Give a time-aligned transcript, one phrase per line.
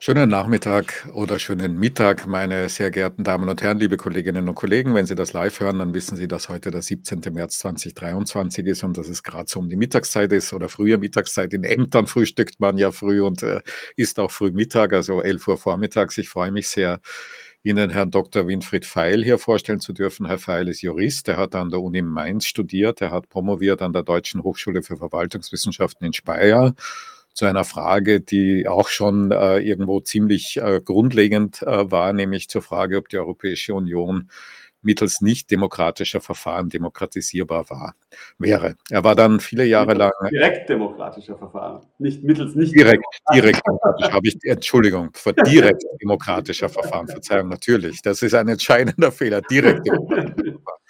[0.00, 4.94] Schönen Nachmittag oder schönen Mittag, meine sehr geehrten Damen und Herren, liebe Kolleginnen und Kollegen.
[4.94, 7.20] Wenn Sie das live hören, dann wissen Sie, dass heute der 17.
[7.32, 11.54] März 2023 ist und dass es gerade so um die Mittagszeit ist oder frühe Mittagszeit.
[11.54, 13.60] In Ämtern frühstückt man ja früh und äh,
[13.96, 16.18] isst auch früh Mittag, also 11 Uhr vormittags.
[16.18, 17.00] Ich freue mich sehr,
[17.62, 18.46] Ihnen Herrn Dr.
[18.46, 20.26] Winfried Feil hier vorstellen zu dürfen.
[20.26, 23.94] Herr Feil ist Jurist, er hat an der Uni Mainz studiert, er hat promoviert an
[23.94, 26.74] der Deutschen Hochschule für Verwaltungswissenschaften in Speyer
[27.34, 32.62] zu einer Frage, die auch schon äh, irgendwo ziemlich äh, grundlegend äh, war, nämlich zur
[32.62, 34.30] Frage, ob die Europäische Union
[34.84, 37.94] mittels nicht demokratischer Verfahren demokratisierbar war,
[38.38, 38.76] wäre.
[38.90, 40.12] Er war dann viele Jahre lang.
[40.30, 42.74] Direkt demokratischer Verfahren, nicht mittels nicht.
[42.74, 43.62] Direkt, direkt
[44.02, 48.02] habe ich, Entschuldigung, vor direkt demokratischer Verfahren, Verzeihung, natürlich.
[48.02, 50.58] Das ist ein entscheidender Fehler, direkt demokratischer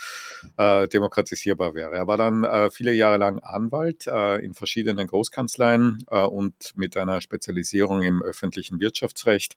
[0.56, 1.94] äh, demokratisierbar wäre.
[1.94, 6.96] Er war dann äh, viele Jahre lang Anwalt äh, in verschiedenen Großkanzleien äh, und mit
[6.96, 9.56] einer Spezialisierung im öffentlichen Wirtschaftsrecht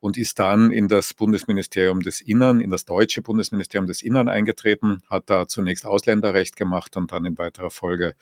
[0.00, 5.02] und ist dann in das Bundesministerium des Innern, in das deutsche Bundesministerium des Innern eingetreten,
[5.08, 8.14] hat da zunächst Ausländerrecht gemacht und dann in weiterer Folge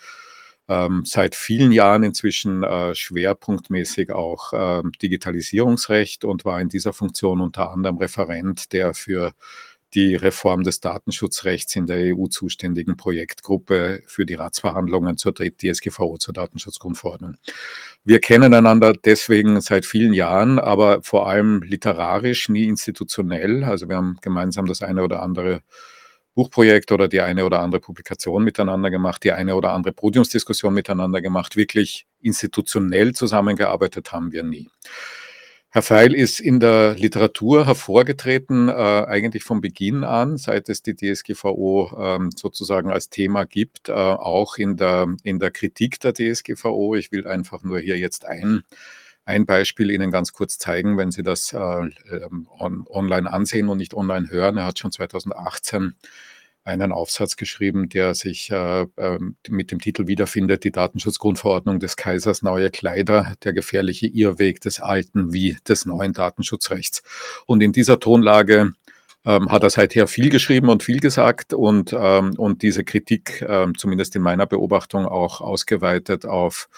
[0.68, 7.40] ähm, seit vielen Jahren inzwischen äh, schwerpunktmäßig auch äh, Digitalisierungsrecht und war in dieser Funktion
[7.40, 9.32] unter anderem Referent der für
[9.94, 16.34] die Reform des Datenschutzrechts in der EU zuständigen Projektgruppe für die Ratsverhandlungen zur DSGVO, zur
[16.34, 17.36] Datenschutzgrundverordnung.
[18.04, 23.64] Wir kennen einander deswegen seit vielen Jahren, aber vor allem literarisch, nie institutionell.
[23.64, 25.62] Also wir haben gemeinsam das eine oder andere
[26.34, 31.20] Buchprojekt oder die eine oder andere Publikation miteinander gemacht, die eine oder andere Podiumsdiskussion miteinander
[31.20, 31.56] gemacht.
[31.56, 34.70] Wirklich institutionell zusammengearbeitet haben wir nie.
[35.72, 40.96] Herr Feil ist in der Literatur hervorgetreten, äh, eigentlich von Beginn an, seit es die
[40.96, 46.96] DSGVO ähm, sozusagen als Thema gibt, äh, auch in der, in der Kritik der DSGVO.
[46.96, 48.64] Ich will einfach nur hier jetzt ein,
[49.24, 53.78] ein Beispiel Ihnen ganz kurz zeigen, wenn Sie das äh, ähm, on, online ansehen und
[53.78, 54.56] nicht online hören.
[54.56, 55.94] Er hat schon 2018
[56.70, 62.42] einen Aufsatz geschrieben, der sich äh, äh, mit dem Titel wiederfindet, die Datenschutzgrundverordnung des Kaisers
[62.42, 67.02] neue Kleider, der gefährliche Irrweg des alten wie des neuen Datenschutzrechts.
[67.46, 68.72] Und in dieser Tonlage
[69.24, 73.76] ähm, hat er seither viel geschrieben und viel gesagt und, ähm, und diese Kritik, ähm,
[73.76, 76.68] zumindest in meiner Beobachtung, auch ausgeweitet auf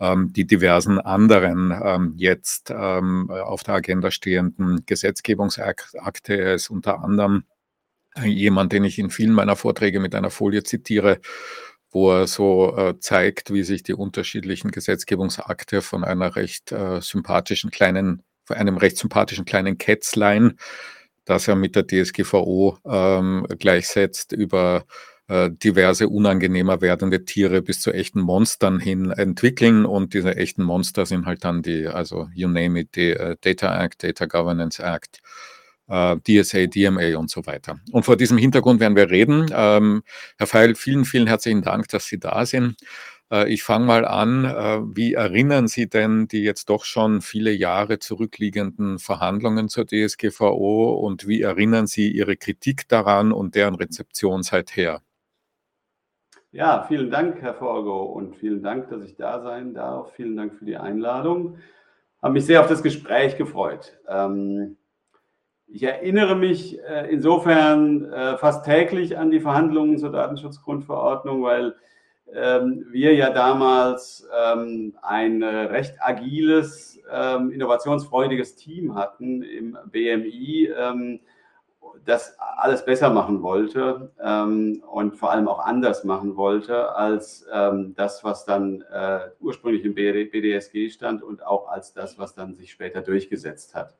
[0.00, 6.36] ähm, die diversen anderen ähm, jetzt ähm, auf der Agenda stehenden Gesetzgebungsakte.
[6.36, 7.44] Er ist unter anderem
[8.22, 11.20] jemand, den ich in vielen meiner Vorträge mit einer Folie zitiere,
[11.90, 17.70] wo er so äh, zeigt, wie sich die unterschiedlichen Gesetzgebungsakte von einer recht äh, sympathischen
[17.70, 20.58] kleinen, von einem recht sympathischen kleinen Kätzlein,
[21.24, 24.84] das er mit der DSGVO ähm, gleichsetzt, über
[25.28, 29.86] äh, diverse unangenehmer werdende Tiere bis zu echten Monstern hin entwickeln.
[29.86, 33.82] Und diese echten Monster sind halt dann die, also you name it, die uh, Data
[33.82, 35.22] Act, Data Governance Act,
[35.88, 37.78] äh, DSA, DMA und so weiter.
[37.92, 39.50] Und vor diesem Hintergrund werden wir reden.
[39.54, 40.02] Ähm,
[40.38, 42.76] Herr Feil, vielen, vielen herzlichen Dank, dass Sie da sind.
[43.30, 44.44] Äh, ich fange mal an.
[44.44, 50.94] Äh, wie erinnern Sie denn die jetzt doch schon viele Jahre zurückliegenden Verhandlungen zur DSGVO
[50.94, 55.02] und wie erinnern Sie Ihre Kritik daran und deren Rezeption seither?
[56.52, 60.12] Ja, vielen Dank, Herr Forgo, und vielen Dank, dass ich da sein darf.
[60.12, 61.58] Vielen Dank für die Einladung.
[62.22, 63.98] Habe mich sehr auf das Gespräch gefreut.
[64.08, 64.76] Ähm,
[65.74, 71.74] ich erinnere mich äh, insofern äh, fast täglich an die Verhandlungen zur Datenschutzgrundverordnung, weil
[72.32, 81.20] ähm, wir ja damals ähm, ein recht agiles, ähm, innovationsfreudiges Team hatten im BMI, ähm,
[82.04, 87.94] das alles besser machen wollte ähm, und vor allem auch anders machen wollte als ähm,
[87.96, 92.70] das, was dann äh, ursprünglich im BDSG stand und auch als das, was dann sich
[92.70, 93.96] später durchgesetzt hat.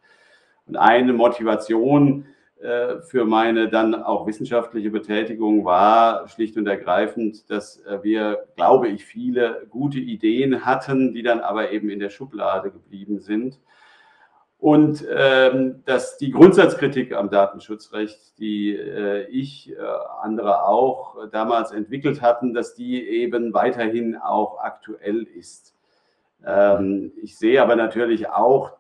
[0.66, 2.26] Und eine Motivation
[2.60, 8.88] äh, für meine dann auch wissenschaftliche Betätigung war schlicht und ergreifend, dass äh, wir, glaube
[8.88, 13.60] ich, viele gute Ideen hatten, die dann aber eben in der Schublade geblieben sind.
[14.56, 19.76] Und ähm, dass die Grundsatzkritik am Datenschutzrecht, die äh, ich, äh,
[20.22, 25.76] andere auch damals entwickelt hatten, dass die eben weiterhin auch aktuell ist.
[26.46, 28.72] Ähm, ich sehe aber natürlich auch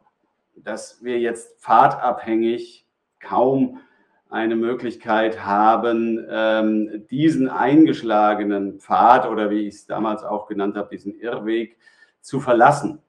[0.56, 2.86] dass wir jetzt pfadabhängig
[3.20, 3.80] kaum
[4.28, 10.88] eine Möglichkeit haben, ähm, diesen eingeschlagenen Pfad oder wie ich es damals auch genannt habe,
[10.90, 11.78] diesen Irrweg
[12.20, 13.00] zu verlassen.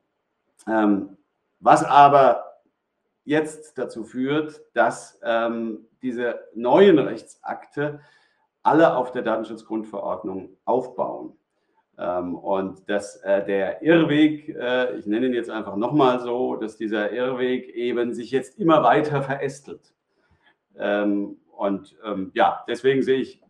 [0.67, 1.17] Ähm,
[1.59, 2.61] was aber
[3.23, 8.01] jetzt dazu führt, dass ähm, diese neuen Rechtsakte
[8.61, 11.35] alle auf der Datenschutzgrundverordnung aufbauen.
[11.97, 16.77] Ähm, und dass äh, der Irrweg, äh, ich nenne ihn jetzt einfach nochmal so, dass
[16.77, 19.93] dieser Irrweg eben sich jetzt immer weiter verästelt.
[20.77, 23.41] Ähm, und ähm, ja, deswegen sehe ich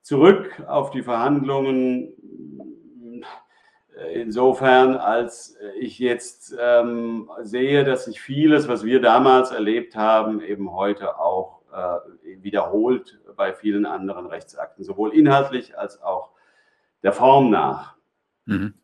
[0.00, 2.14] zurück auf die Verhandlungen
[3.98, 10.40] äh, insofern, als ich jetzt ähm, sehe, dass sich vieles, was wir damals erlebt haben,
[10.40, 16.30] eben heute auch äh, wiederholt bei vielen anderen Rechtsakten, sowohl inhaltlich als auch
[17.02, 17.96] der Form nach.
[18.46, 18.74] Mhm.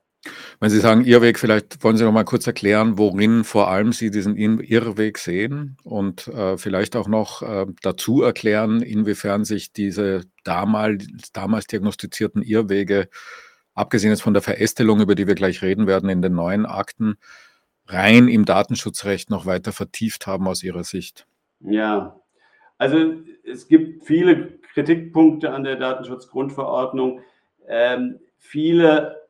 [0.58, 4.10] Wenn Sie sagen Irrweg, vielleicht wollen Sie noch mal kurz erklären, worin vor allem Sie
[4.10, 11.32] diesen Irrweg sehen und äh, vielleicht auch noch äh, dazu erklären, inwiefern sich diese damals,
[11.32, 13.08] damals diagnostizierten Irrwege,
[13.74, 17.16] abgesehen jetzt von der Verästelung, über die wir gleich reden werden, in den neuen Akten,
[17.86, 21.26] rein im Datenschutzrecht noch weiter vertieft haben aus Ihrer Sicht.
[21.60, 22.18] Ja,
[22.78, 23.14] also
[23.44, 27.20] es gibt viele Kritikpunkte an der Datenschutzgrundverordnung.
[27.66, 29.28] Ähm, viele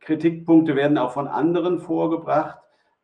[0.00, 2.58] Kritikpunkte werden auch von anderen vorgebracht.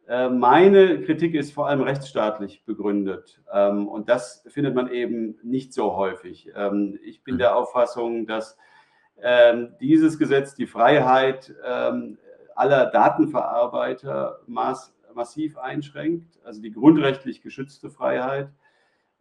[0.07, 5.73] Äh, meine Kritik ist vor allem rechtsstaatlich begründet ähm, und das findet man eben nicht
[5.73, 6.51] so häufig.
[6.55, 8.59] Ähm, ich bin der Auffassung, dass
[9.23, 11.55] ähm, dieses Gesetz die Freiheit
[12.57, 18.51] aller Datenverarbeiter massiv einschränkt, also die grundrechtlich geschützte Freiheit.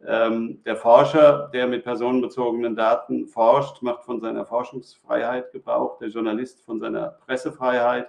[0.06, 6.62] Ähm, der Forscher, der mit personenbezogenen Daten forscht, macht von seiner Forschungsfreiheit Gebrauch, der Journalist
[6.64, 8.08] von seiner Pressefreiheit.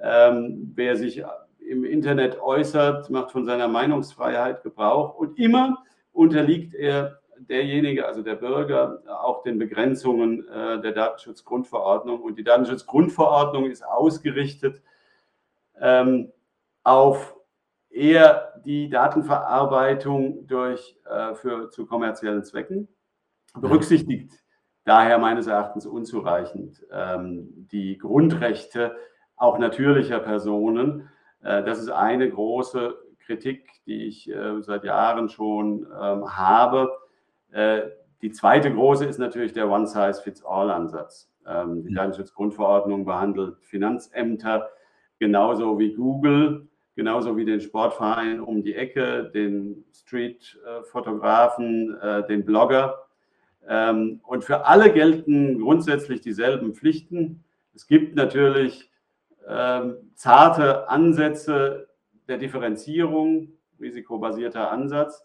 [0.00, 1.22] Ähm, wer sich
[1.60, 8.34] im Internet äußert, macht von seiner Meinungsfreiheit Gebrauch und immer unterliegt er derjenige, also der
[8.34, 12.20] Bürger, auch den Begrenzungen äh, der Datenschutzgrundverordnung.
[12.20, 14.82] Und die Datenschutzgrundverordnung ist ausgerichtet
[15.80, 16.32] ähm,
[16.84, 17.36] auf
[17.90, 22.88] eher die Datenverarbeitung durch, äh, für, zu kommerziellen Zwecken,
[23.54, 24.32] berücksichtigt
[24.84, 28.96] daher meines Erachtens unzureichend ähm, die Grundrechte
[29.36, 31.08] auch natürlicher Personen.
[31.42, 32.94] Äh, das ist eine große
[33.24, 36.90] Kritik, die ich äh, seit Jahren schon ähm, habe.
[37.52, 37.82] Äh,
[38.22, 41.30] die zweite große ist natürlich der One-Size-Fits-All-Ansatz.
[41.46, 44.68] Ähm, die Datenschutzgrundverordnung behandelt Finanzämter
[45.18, 53.06] genauso wie Google genauso wie den Sportverein um die Ecke, den Street-Fotografen, äh, den Blogger.
[53.68, 57.44] Ähm, und für alle gelten grundsätzlich dieselben Pflichten.
[57.74, 58.90] Es gibt natürlich
[59.48, 61.88] ähm, zarte Ansätze
[62.28, 65.24] der Differenzierung, risikobasierter Ansatz,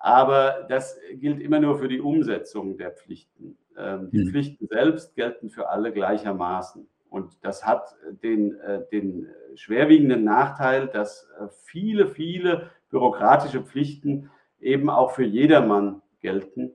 [0.00, 3.56] aber das gilt immer nur für die Umsetzung der Pflichten.
[3.76, 4.30] Ähm, die hm.
[4.30, 6.88] Pflichten selbst gelten für alle gleichermaßen.
[7.10, 14.90] Und das hat den, äh, den schwerwiegenden Nachteil, dass äh, viele, viele bürokratische Pflichten eben
[14.90, 16.72] auch für jedermann gelten,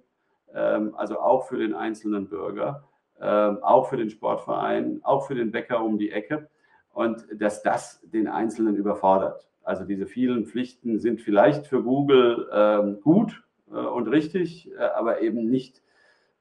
[0.53, 2.83] ähm, also auch für den einzelnen Bürger,
[3.21, 6.50] ähm, auch für den Sportverein, auch für den Bäcker um die Ecke
[6.94, 9.47] und dass das den Einzelnen überfordert.
[9.63, 15.50] Also diese vielen Pflichten sind vielleicht für Google ähm, gut äh, und richtig, aber eben
[15.50, 15.81] nicht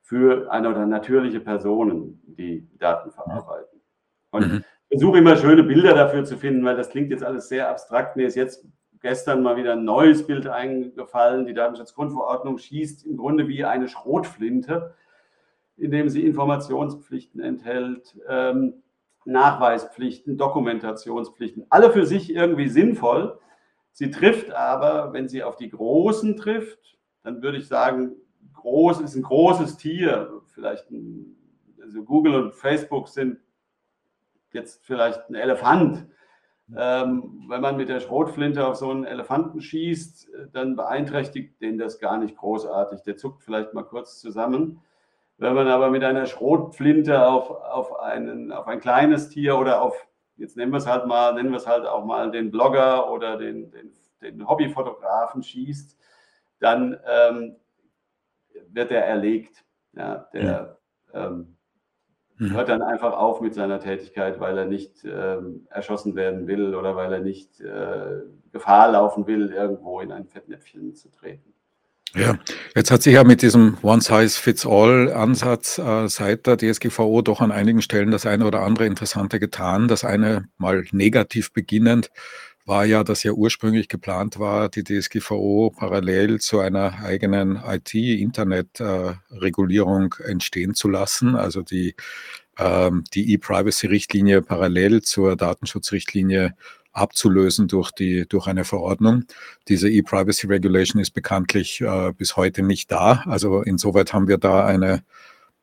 [0.01, 3.72] für eine oder natürliche Personen, die Daten verarbeiten.
[4.33, 4.65] Und mhm.
[4.91, 8.17] versuche immer schöne Bilder dafür zu finden, weil das klingt jetzt alles sehr abstrakt.
[8.17, 8.67] Mir ist jetzt
[9.01, 11.47] gestern mal wieder ein neues Bild eingefallen.
[11.47, 14.95] Die Datenschutzgrundverordnung schießt im Grunde wie eine Schrotflinte,
[15.77, 18.83] indem sie Informationspflichten enthält, ähm,
[19.25, 23.39] Nachweispflichten, Dokumentationspflichten, alle für sich irgendwie sinnvoll.
[23.93, 28.17] Sie trifft aber, wenn sie auf die Großen trifft, dann würde ich sagen,
[28.55, 30.41] groß ist ein großes Tier.
[30.55, 31.37] Vielleicht ein,
[31.81, 33.39] also Google und Facebook sind
[34.53, 36.07] jetzt vielleicht ein Elefant.
[36.75, 41.99] Ähm, wenn man mit der Schrotflinte auf so einen Elefanten schießt, dann beeinträchtigt den das
[41.99, 43.03] gar nicht großartig.
[43.03, 44.81] Der zuckt vielleicht mal kurz zusammen.
[45.39, 50.07] Wenn man aber mit einer Schrotflinte auf, auf, einen, auf ein kleines Tier oder auf,
[50.37, 53.37] jetzt nennen wir es halt mal, nennen wir es halt auch mal den Blogger oder
[53.37, 53.93] den, den,
[54.23, 55.99] den Hobbyfotografen schießt,
[56.61, 57.57] dann ähm,
[58.69, 59.65] wird er erlegt.
[59.95, 60.79] Ja, der,
[61.13, 61.27] ja.
[61.27, 61.57] Ähm.
[62.51, 66.97] Hört dann einfach auf mit seiner Tätigkeit, weil er nicht ähm, erschossen werden will oder
[66.97, 68.21] weil er nicht äh,
[68.53, 71.53] Gefahr laufen will, irgendwo in ein Fettnäpfchen zu treten.
[72.15, 72.39] Ja,
[72.75, 78.11] jetzt hat sich ja mit diesem One-Size-Fits-All-Ansatz äh, seit der DSGVO doch an einigen Stellen
[78.11, 79.89] das eine oder andere Interessante getan.
[79.89, 82.11] Das eine mal negativ beginnend
[82.65, 90.75] war ja, dass ja ursprünglich geplant war, die DSGVO parallel zu einer eigenen IT-Internet-Regulierung entstehen
[90.75, 91.35] zu lassen.
[91.35, 91.97] Also die,
[92.59, 96.55] ähm, die E-Privacy-Richtlinie parallel zur Datenschutzrichtlinie
[96.93, 99.25] abzulösen durch, die, durch eine Verordnung.
[99.69, 103.25] Diese E-Privacy Regulation ist bekanntlich äh, bis heute nicht da.
[103.27, 105.03] Also insoweit haben wir da eine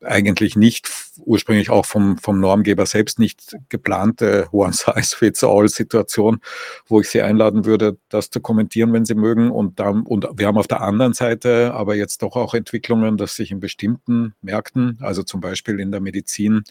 [0.02, 0.90] eigentlich nicht
[1.26, 6.40] ursprünglich auch vom, vom Normgeber selbst nicht geplante One-Size-Fits-All-Situation,
[6.88, 9.52] wo ich Sie einladen würde, das zu kommentieren, wenn Sie mögen.
[9.52, 13.36] Und, dann, und wir haben auf der anderen Seite aber jetzt doch auch Entwicklungen, dass
[13.36, 16.64] sich in bestimmten Märkten, also zum Beispiel in der Medizin,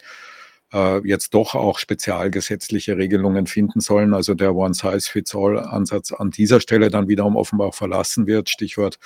[0.73, 4.13] äh, jetzt doch auch spezialgesetzliche Regelungen finden sollen.
[4.13, 8.49] Also der One-Size-Fits-All-Ansatz an dieser Stelle dann wiederum offenbar verlassen wird.
[8.49, 8.99] Stichwort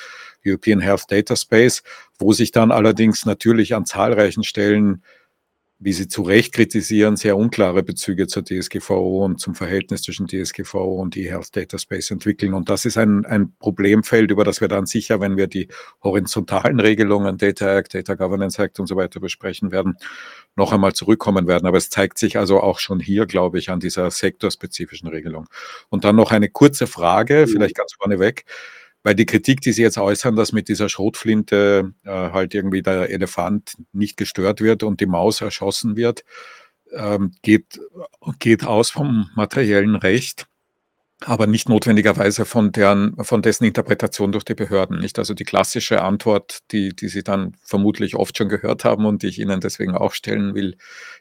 [0.46, 1.84] European Health Data Space,
[2.20, 5.04] wo sich dann allerdings natürlich an zahlreichen Stellen
[5.80, 11.02] wie Sie zu Recht kritisieren, sehr unklare Bezüge zur DSGVO und zum Verhältnis zwischen DSGVO
[11.02, 12.54] und E-Health Data Space entwickeln.
[12.54, 15.68] Und das ist ein, ein Problemfeld, über das wir dann sicher, wenn wir die
[16.02, 19.98] horizontalen Regelungen, Data Act, Data Governance Act und so weiter besprechen werden,
[20.56, 21.66] noch einmal zurückkommen werden.
[21.66, 25.50] Aber es zeigt sich also auch schon hier, glaube ich, an dieser sektorspezifischen Regelung.
[25.90, 27.52] Und dann noch eine kurze Frage, mhm.
[27.52, 28.46] vielleicht ganz vorneweg.
[29.04, 33.10] Weil die Kritik, die Sie jetzt äußern, dass mit dieser Schrotflinte äh, halt irgendwie der
[33.10, 36.24] Elefant nicht gestört wird und die Maus erschossen wird,
[36.94, 37.80] ähm, geht,
[38.40, 40.48] geht aus vom materiellen Recht,
[41.22, 45.00] aber nicht notwendigerweise von, deren, von dessen Interpretation durch die Behörden.
[45.00, 45.20] Nicht?
[45.20, 49.28] Also die klassische Antwort, die, die Sie dann vermutlich oft schon gehört haben und die
[49.28, 50.78] ich Ihnen deswegen auch stellen will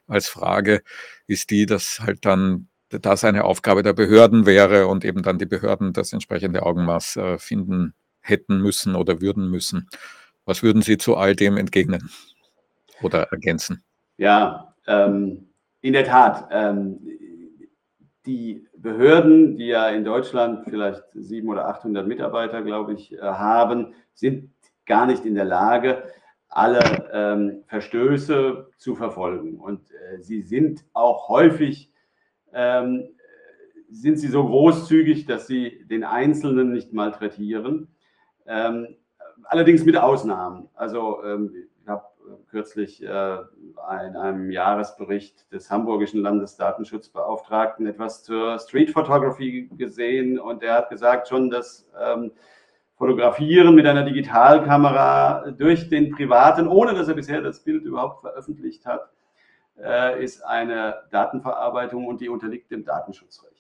[0.07, 0.83] als Frage,
[1.27, 2.69] ist die, dass halt dann
[3.01, 7.39] das eine Aufgabe der Behörden wäre und eben dann die Behörden das entsprechende Augenmaß äh,
[7.39, 9.89] finden hätten müssen oder würden müssen.
[10.45, 12.11] Was würden Sie zu all dem entgegnen
[13.03, 13.83] oder ergänzen?
[14.17, 15.49] Ja, ähm,
[15.81, 16.49] in der Tat.
[16.51, 16.99] Ähm,
[18.27, 23.95] die Behörden, die ja in Deutschland vielleicht 700 oder 800 Mitarbeiter, glaube ich, äh, haben,
[24.15, 24.51] sind
[24.87, 26.05] gar nicht in der Lage,
[26.49, 29.59] alle ähm, Verstöße zu verfolgen.
[29.59, 31.92] Und äh, sie sind auch häufig
[32.53, 33.09] ähm,
[33.91, 37.89] sind sie so großzügig, dass sie den Einzelnen nicht malträtieren.
[38.47, 38.97] Ähm,
[39.45, 40.69] allerdings mit Ausnahmen.
[40.75, 42.05] Also ähm, ich habe
[42.49, 50.77] kürzlich äh, in einem Jahresbericht des hamburgischen Landesdatenschutzbeauftragten etwas zur Street Photography gesehen und er
[50.77, 52.33] hat gesagt schon, dass ähm,
[52.97, 58.87] Fotografieren mit einer Digitalkamera durch den Privaten, ohne dass er bisher das Bild überhaupt veröffentlicht
[58.87, 59.11] hat,
[59.81, 63.53] äh, ist eine Datenverarbeitung und die unterliegt dem Datenschutzrecht.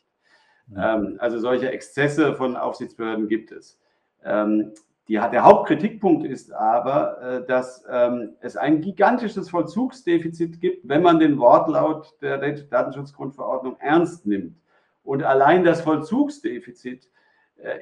[0.68, 1.16] Mhm.
[1.18, 3.80] also solche Exzesse von Aufsichtsbehörden gibt es.
[4.24, 4.72] Ähm,
[5.08, 11.18] die, der Hauptkritikpunkt ist aber, äh, dass ähm, es ein gigantisches Vollzugsdefizit gibt, wenn man
[11.18, 14.56] den Wortlaut der Datenschutzgrundverordnung ernst nimmt.
[15.02, 17.10] Und allein das Vollzugsdefizit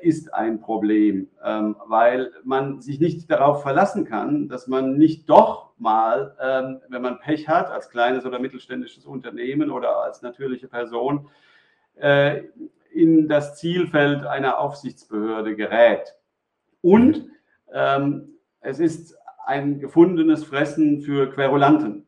[0.03, 5.71] ist ein Problem, ähm, weil man sich nicht darauf verlassen kann, dass man nicht doch
[5.79, 11.29] mal, ähm, wenn man Pech hat, als kleines oder mittelständisches Unternehmen oder als natürliche Person,
[11.95, 12.43] äh,
[12.93, 16.15] in das Zielfeld einer Aufsichtsbehörde gerät.
[16.83, 17.29] Und
[17.73, 22.07] ähm, es ist ein gefundenes Fressen für Querulanten.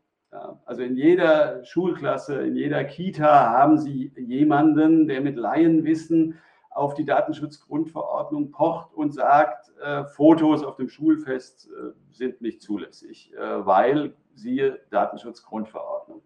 [0.65, 6.39] also in jeder Schulklasse, in jeder Kita haben Sie jemanden, der mit Laienwissen
[6.75, 13.33] auf die Datenschutzgrundverordnung pocht und sagt, äh, Fotos auf dem Schulfest äh, sind nicht zulässig,
[13.35, 16.23] äh, weil siehe Datenschutzgrundverordnung.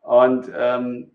[0.00, 1.12] Und ähm,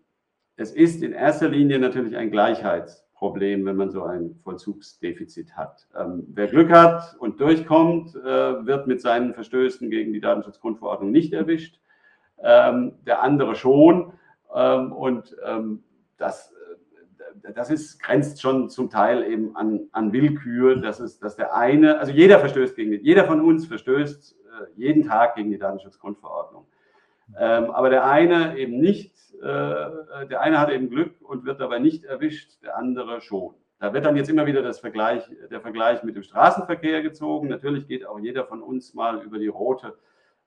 [0.56, 5.88] es ist in erster Linie natürlich ein Gleichheitsproblem, wenn man so ein Vollzugsdefizit hat.
[5.96, 11.34] Ähm, wer Glück hat und durchkommt, äh, wird mit seinen Verstößen gegen die Datenschutzgrundverordnung nicht
[11.34, 11.80] erwischt,
[12.42, 14.14] ähm, der andere schon.
[14.56, 15.84] Ähm, und ähm,
[16.18, 16.54] das
[17.56, 22.00] das ist, grenzt schon zum Teil eben an, an Willkür, dass, es, dass der eine,
[22.00, 26.66] also jeder verstößt gegen die, jeder von uns verstößt äh, jeden Tag gegen die Datenschutzgrundverordnung.
[27.38, 31.80] Ähm, aber der eine eben nicht, äh, der eine hat eben Glück und wird dabei
[31.80, 33.54] nicht erwischt, der andere schon.
[33.80, 37.48] Da wird dann jetzt immer wieder das Vergleich, der Vergleich mit dem Straßenverkehr gezogen.
[37.48, 39.96] Natürlich geht auch jeder von uns mal über die rote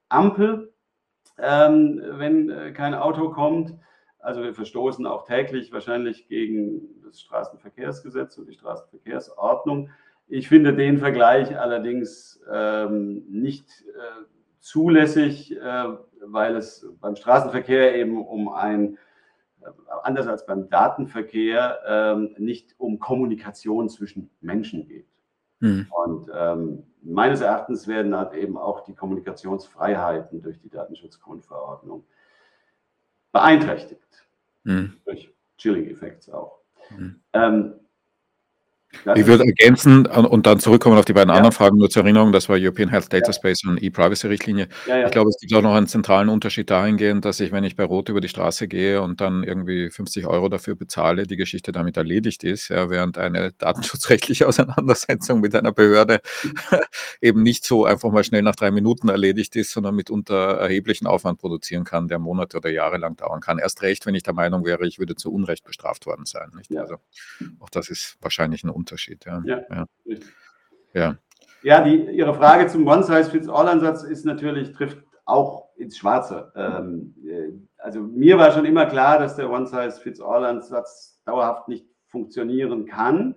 [0.09, 0.73] Ampel,
[1.38, 3.75] ähm, wenn äh, kein Auto kommt.
[4.23, 9.91] Also wir verstoßen auch täglich wahrscheinlich gegen das Straßenverkehrsgesetz und die Straßenverkehrsordnung.
[10.29, 14.25] Ich finde den Vergleich allerdings ähm, nicht äh,
[14.61, 15.85] zulässig, äh,
[16.25, 18.99] weil es beim Straßenverkehr eben um ein,
[19.62, 19.71] äh,
[20.03, 25.09] anders als beim Datenverkehr, ähm, nicht um Kommunikation zwischen Menschen geht.
[25.61, 25.87] Mhm.
[25.91, 32.05] Und ähm, meines Erachtens werden halt eben auch die Kommunikationsfreiheiten durch die Datenschutzgrundverordnung
[33.33, 34.01] beeinträchtigt.
[34.65, 34.97] Mhm.
[35.05, 36.59] Durch Chilling-Effekte auch.
[36.91, 37.21] Mhm.
[37.33, 37.75] Ähm,
[39.15, 41.37] ich würde ergänzen und dann zurückkommen auf die beiden ja.
[41.37, 43.71] anderen Fragen, nur zur Erinnerung, das war European Health Data Space ja.
[43.71, 44.69] und E-Privacy-Richtlinie.
[44.87, 47.77] Ja, ich glaube, es gibt auch noch einen zentralen Unterschied dahingehend, dass ich, wenn ich
[47.77, 51.73] bei Rot über die Straße gehe und dann irgendwie 50 Euro dafür bezahle, die Geschichte
[51.73, 56.21] damit erledigt ist, ja, während eine datenschutzrechtliche Auseinandersetzung mit einer Behörde
[57.21, 61.39] eben nicht so einfach mal schnell nach drei Minuten erledigt ist, sondern mitunter erheblichen Aufwand
[61.39, 63.59] produzieren kann, der Monate oder Jahre lang dauern kann.
[63.59, 66.51] Erst recht, wenn ich der Meinung wäre, ich würde zu Unrecht bestraft worden sein.
[66.77, 66.97] Also
[67.61, 69.25] auch das ist wahrscheinlich ein Unterschied.
[69.25, 69.43] Ja.
[69.45, 69.65] Ja.
[69.71, 69.87] ja.
[70.95, 71.17] ja.
[71.63, 76.53] ja die, Ihre Frage zum One-Size-Fits-All-Ansatz ist natürlich, trifft auch ins Schwarze.
[76.57, 83.37] Ähm, äh, also mir war schon immer klar, dass der One-Size-Fits-All-Ansatz dauerhaft nicht funktionieren kann.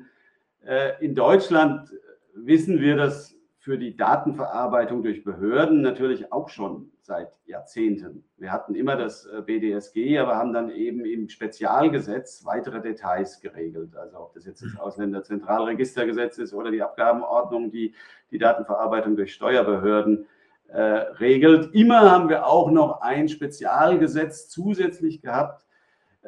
[0.66, 1.90] Äh, in Deutschland
[2.34, 3.33] wissen wir das
[3.64, 8.26] für die Datenverarbeitung durch Behörden natürlich auch schon seit Jahrzehnten.
[8.36, 13.96] Wir hatten immer das äh, BDSG, aber haben dann eben im Spezialgesetz weitere Details geregelt.
[13.96, 17.96] Also ob das jetzt das Ausländerzentralregistergesetz ist oder die Abgabenordnung, die
[18.32, 20.26] die Datenverarbeitung durch Steuerbehörden
[20.68, 21.74] äh, regelt.
[21.74, 25.66] Immer haben wir auch noch ein Spezialgesetz zusätzlich gehabt,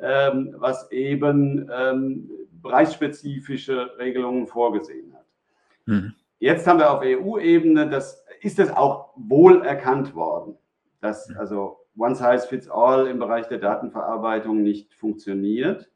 [0.02, 2.30] ähm, was eben ähm,
[2.62, 5.26] bereichsspezifische Regelungen vorgesehen hat.
[5.86, 6.14] Mhm.
[6.46, 10.56] Jetzt haben wir auf EU-Ebene, das ist das auch wohl erkannt worden,
[11.02, 15.90] dass also One Size Fits All im Bereich der Datenverarbeitung nicht funktioniert.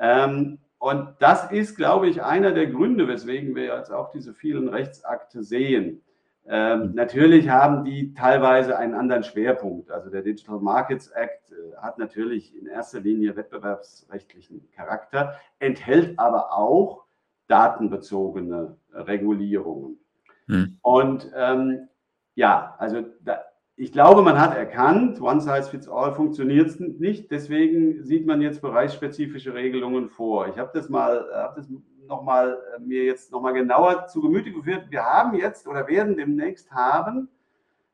[0.00, 4.68] Ähm, und das ist, glaube ich, einer der Gründe, weswegen wir jetzt auch diese vielen
[4.68, 6.02] Rechtsakte sehen.
[6.48, 9.88] Ähm, natürlich haben die teilweise einen anderen Schwerpunkt.
[9.92, 16.52] Also der Digital Markets Act äh, hat natürlich in erster Linie wettbewerbsrechtlichen Charakter, enthält aber
[16.52, 17.03] auch
[17.48, 19.98] datenbezogene Regulierungen.
[20.46, 20.78] Hm.
[20.82, 21.88] Und ähm,
[22.34, 23.40] ja, also da,
[23.76, 27.30] ich glaube, man hat erkannt, One Size Fits All funktioniert nicht.
[27.30, 30.48] Deswegen sieht man jetzt bereichsspezifische Regelungen vor.
[30.48, 31.68] Ich habe das mal, habe das
[32.06, 34.86] noch mal äh, mir jetzt noch mal genauer zu Gemüte geführt.
[34.90, 37.28] Wir haben jetzt oder werden demnächst haben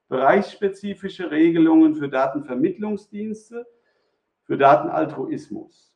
[0.08, 3.64] bereichsspezifische Regelungen für Datenvermittlungsdienste,
[4.42, 5.89] für Datenaltruismus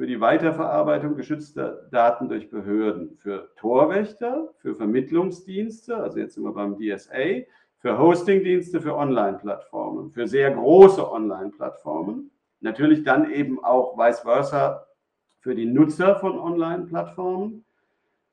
[0.00, 6.54] für die Weiterverarbeitung geschützter Daten durch Behörden, für Torwächter, für Vermittlungsdienste, also jetzt sind wir
[6.54, 7.42] beim DSA,
[7.76, 12.30] für Hostingdienste, für Online-Plattformen, für sehr große Online-Plattformen,
[12.60, 14.86] natürlich dann eben auch vice versa
[15.40, 17.66] für die Nutzer von Online-Plattformen,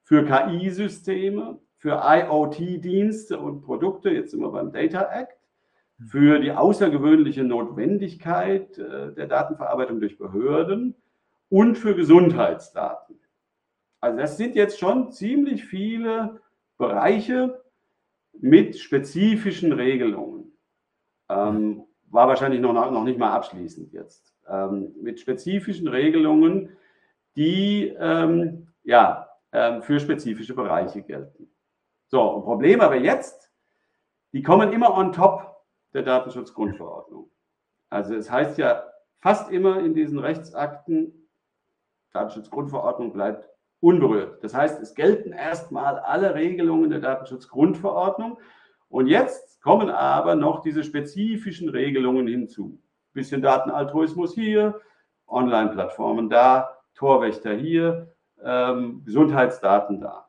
[0.04, 5.38] für KI-Systeme, für IoT-Dienste und Produkte, jetzt sind wir beim Data Act,
[6.00, 10.96] für die außergewöhnliche Notwendigkeit äh, der Datenverarbeitung durch Behörden,
[11.50, 13.20] und für Gesundheitsdaten.
[14.00, 16.42] Also das sind jetzt schon ziemlich viele
[16.77, 17.64] Bereiche
[18.33, 20.57] mit spezifischen Regelungen.
[21.29, 24.33] Ähm, war wahrscheinlich noch, noch nicht mal abschließend jetzt.
[24.48, 26.77] Ähm, mit spezifischen Regelungen,
[27.36, 31.50] die ähm, ja, ähm, für spezifische Bereiche gelten.
[32.07, 33.51] So, ein Problem aber jetzt,
[34.31, 37.29] die kommen immer on top der Datenschutzgrundverordnung.
[37.90, 38.83] Also es heißt ja
[39.20, 41.26] fast immer in diesen Rechtsakten,
[42.18, 43.48] Datenschutzgrundverordnung bleibt
[43.80, 44.44] unberührt.
[44.44, 48.40] Das heißt, es gelten erstmal alle Regelungen der Datenschutzgrundverordnung.
[48.90, 52.82] Und jetzt kommen aber noch diese spezifischen Regelungen hinzu.
[53.14, 54.80] Bisschen Datenaltruismus hier,
[55.27, 60.27] Online-Plattformen da, Torwächter hier, ähm, Gesundheitsdaten da.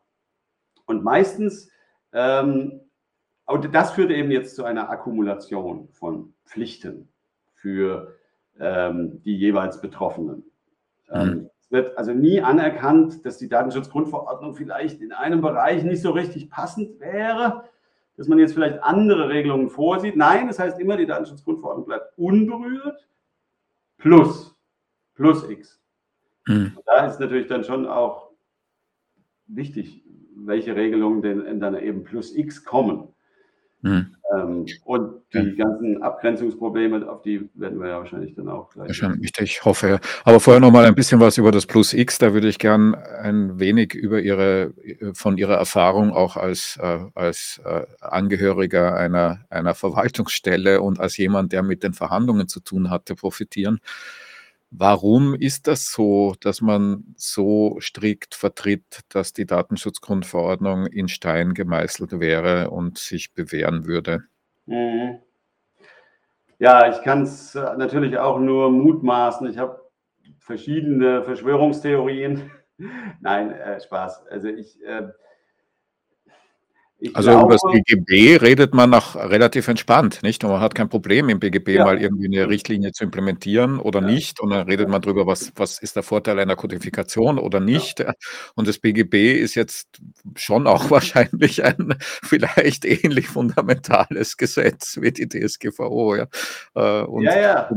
[0.86, 1.70] Und meistens,
[2.12, 2.80] ähm,
[3.46, 7.08] und das führt eben jetzt zu einer Akkumulation von Pflichten
[7.54, 8.14] für
[8.58, 10.44] ähm, die jeweils Betroffenen.
[11.10, 16.50] Mhm wird also nie anerkannt, dass die Datenschutzgrundverordnung vielleicht in einem Bereich nicht so richtig
[16.50, 17.64] passend wäre,
[18.16, 20.16] dass man jetzt vielleicht andere Regelungen vorsieht.
[20.16, 23.06] Nein, das heißt immer, die Datenschutzgrundverordnung bleibt unberührt
[23.98, 24.56] plus,
[25.14, 25.80] plus X.
[26.46, 26.76] Hm.
[26.86, 28.30] Da ist natürlich dann schon auch
[29.46, 30.02] wichtig,
[30.34, 33.08] welche Regelungen denn dann eben plus X kommen.
[33.82, 34.16] Hm.
[34.34, 35.64] Ähm, und die ja.
[35.64, 38.88] ganzen Abgrenzungsprobleme, auf die werden wir ja wahrscheinlich dann auch gleich.
[38.88, 40.00] Wahrscheinlich, ich hoffe.
[40.24, 42.18] Aber vorher noch mal ein bisschen was über das Plus X.
[42.18, 44.74] Da würde ich gern ein wenig über Ihre,
[45.14, 51.52] von Ihrer Erfahrung auch als, äh, als äh, Angehöriger einer, einer Verwaltungsstelle und als jemand,
[51.52, 53.80] der mit den Verhandlungen zu tun hatte, profitieren.
[54.70, 62.20] Warum ist das so, dass man so strikt vertritt, dass die Datenschutzgrundverordnung in Stein gemeißelt
[62.20, 64.24] wäre und sich bewähren würde?
[64.66, 65.20] Mhm.
[66.58, 69.48] Ja, ich kann es äh, natürlich auch nur mutmaßen.
[69.48, 69.80] Ich habe
[70.38, 72.50] verschiedene Verschwörungstheorien.
[73.20, 74.26] Nein, äh, Spaß.
[74.26, 75.08] Also ich, äh,
[77.00, 80.42] Ich also glaube, über das BGB redet man noch relativ entspannt, nicht?
[80.42, 81.84] Und man hat kein Problem im BGB ja.
[81.84, 84.06] mal irgendwie eine Richtlinie zu implementieren oder ja.
[84.06, 84.40] nicht.
[84.40, 88.00] Und dann redet man darüber, was, was ist der Vorteil einer Kodifikation oder nicht.
[88.00, 88.14] Ja.
[88.56, 90.00] Und das BGB ist jetzt
[90.34, 96.16] schon auch wahrscheinlich ein vielleicht ähnlich fundamentales Gesetz wie die DSGVO.
[96.16, 96.26] Ja,
[96.74, 97.70] äh, und, ja.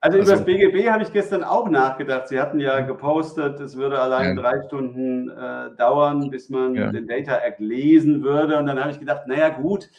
[0.00, 2.28] Also, über das BGB habe ich gestern auch nachgedacht.
[2.28, 4.42] Sie hatten ja gepostet, es würde allein ja.
[4.42, 6.90] drei Stunden äh, dauern, bis man ja.
[6.90, 8.58] den Data Act lesen würde.
[8.58, 9.90] Und dann habe ich gedacht, naja gut,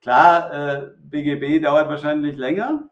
[0.00, 2.88] klar, äh, BGB dauert wahrscheinlich länger.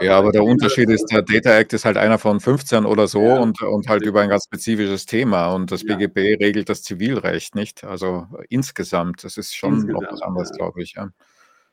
[0.00, 3.06] Äh, ja, aber der Unterschied ist, der Data Act ist halt einer von 15 oder
[3.08, 3.40] so ja.
[3.40, 5.54] und, und halt über ein ganz spezifisches Thema.
[5.54, 7.84] Und das BGB regelt das Zivilrecht nicht.
[7.84, 10.94] Also insgesamt, das ist schon insgesamt, noch was anderes, glaube ich.
[10.96, 11.08] Ja.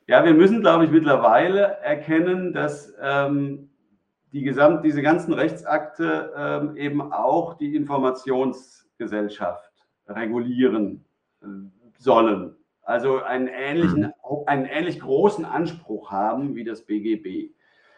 [0.06, 3.70] Ja, wir müssen, glaube ich, mittlerweile erkennen, dass ähm,
[4.32, 9.72] die gesamt, diese ganzen Rechtsakte ähm, eben auch die Informationsgesellschaft
[10.06, 11.04] regulieren
[11.42, 11.46] äh,
[11.98, 12.56] sollen.
[12.82, 14.12] Also einen ähnlichen, mhm.
[14.46, 17.52] einen ähnlich großen Anspruch haben wie das BGB.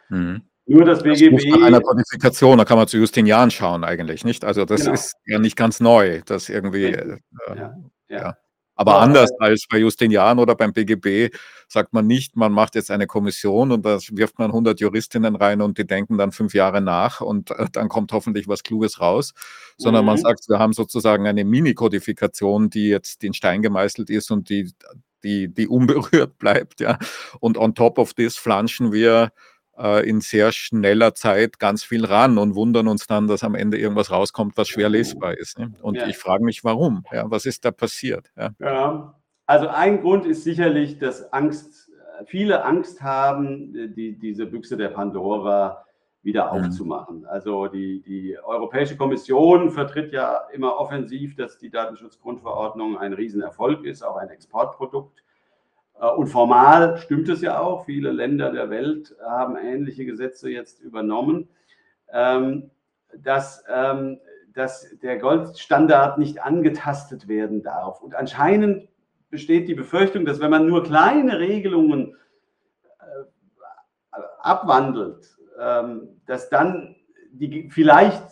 [0.09, 0.43] Mhm.
[0.67, 1.33] Nur das BGB.
[1.33, 4.45] Das nach einer Kodifikation, da kann man zu Justinian schauen eigentlich, nicht?
[4.45, 4.95] Also das genau.
[4.95, 6.85] ist ja nicht ganz neu, dass irgendwie.
[6.85, 7.55] Äh, ja.
[7.57, 7.75] ja.
[8.09, 8.37] ja.
[8.77, 11.35] Aber ja, anders als bei Justinian oder beim BGB
[11.67, 15.63] sagt man nicht, man macht jetzt eine Kommission und da wirft man 100 Juristinnen rein
[15.63, 19.33] und die denken dann fünf Jahre nach und äh, dann kommt hoffentlich was Kluges raus,
[19.79, 20.07] sondern mhm.
[20.07, 24.71] man sagt, wir haben sozusagen eine Mini-Kodifikation, die jetzt in Stein gemeißelt ist und die,
[25.25, 26.99] die, die unberührt bleibt, ja.
[27.41, 29.33] Und on top of this flanschen wir
[29.79, 33.79] äh, in sehr schneller Zeit ganz viel ran und wundern uns dann, dass am Ende
[33.79, 35.59] irgendwas rauskommt, was schwer lesbar ist.
[35.59, 35.73] Ne?
[35.83, 36.07] Und ja.
[36.07, 37.05] ich frage mich, warum?
[37.13, 38.31] Ja, was ist da passiert?
[38.37, 38.51] Ja.
[38.59, 39.15] ja.
[39.47, 41.91] Also ein Grund ist sicherlich, dass Angst,
[42.27, 45.85] viele Angst haben, die, diese Büchse der Pandora
[46.23, 46.67] wieder mhm.
[46.67, 47.27] aufzumachen.
[47.27, 54.03] Also die, die Europäische Kommission vertritt ja immer offensiv, dass die Datenschutzgrundverordnung ein Riesenerfolg ist,
[54.03, 55.23] auch ein Exportprodukt.
[56.01, 57.85] Äh, und formal stimmt es ja auch.
[57.85, 61.49] Viele Länder der Welt haben ähnliche Gesetze jetzt übernommen,
[62.13, 62.71] ähm,
[63.17, 64.19] dass, ähm,
[64.53, 68.01] dass der Goldstandard nicht angetastet werden darf.
[68.03, 68.89] Und anscheinend
[69.31, 72.17] besteht die Befürchtung, dass wenn man nur kleine Regelungen
[73.01, 76.97] äh, abwandelt, ähm, dass dann
[77.33, 78.23] die, vielleicht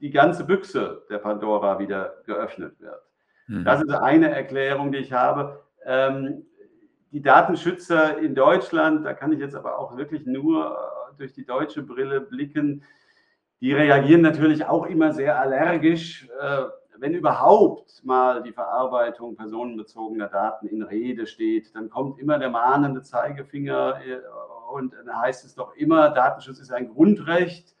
[0.00, 3.02] die ganze Büchse der Pandora wieder geöffnet wird.
[3.48, 3.64] Mhm.
[3.64, 5.64] Das ist eine Erklärung, die ich habe
[7.12, 11.44] die Datenschützer in Deutschland, da kann ich jetzt aber auch wirklich nur äh, durch die
[11.44, 12.84] deutsche Brille blicken,
[13.60, 16.64] die reagieren natürlich auch immer sehr allergisch, äh,
[17.00, 23.02] wenn überhaupt mal die Verarbeitung personenbezogener Daten in Rede steht, dann kommt immer der mahnende
[23.02, 24.20] Zeigefinger äh,
[24.72, 27.74] und dann heißt es doch immer, Datenschutz ist ein Grundrecht.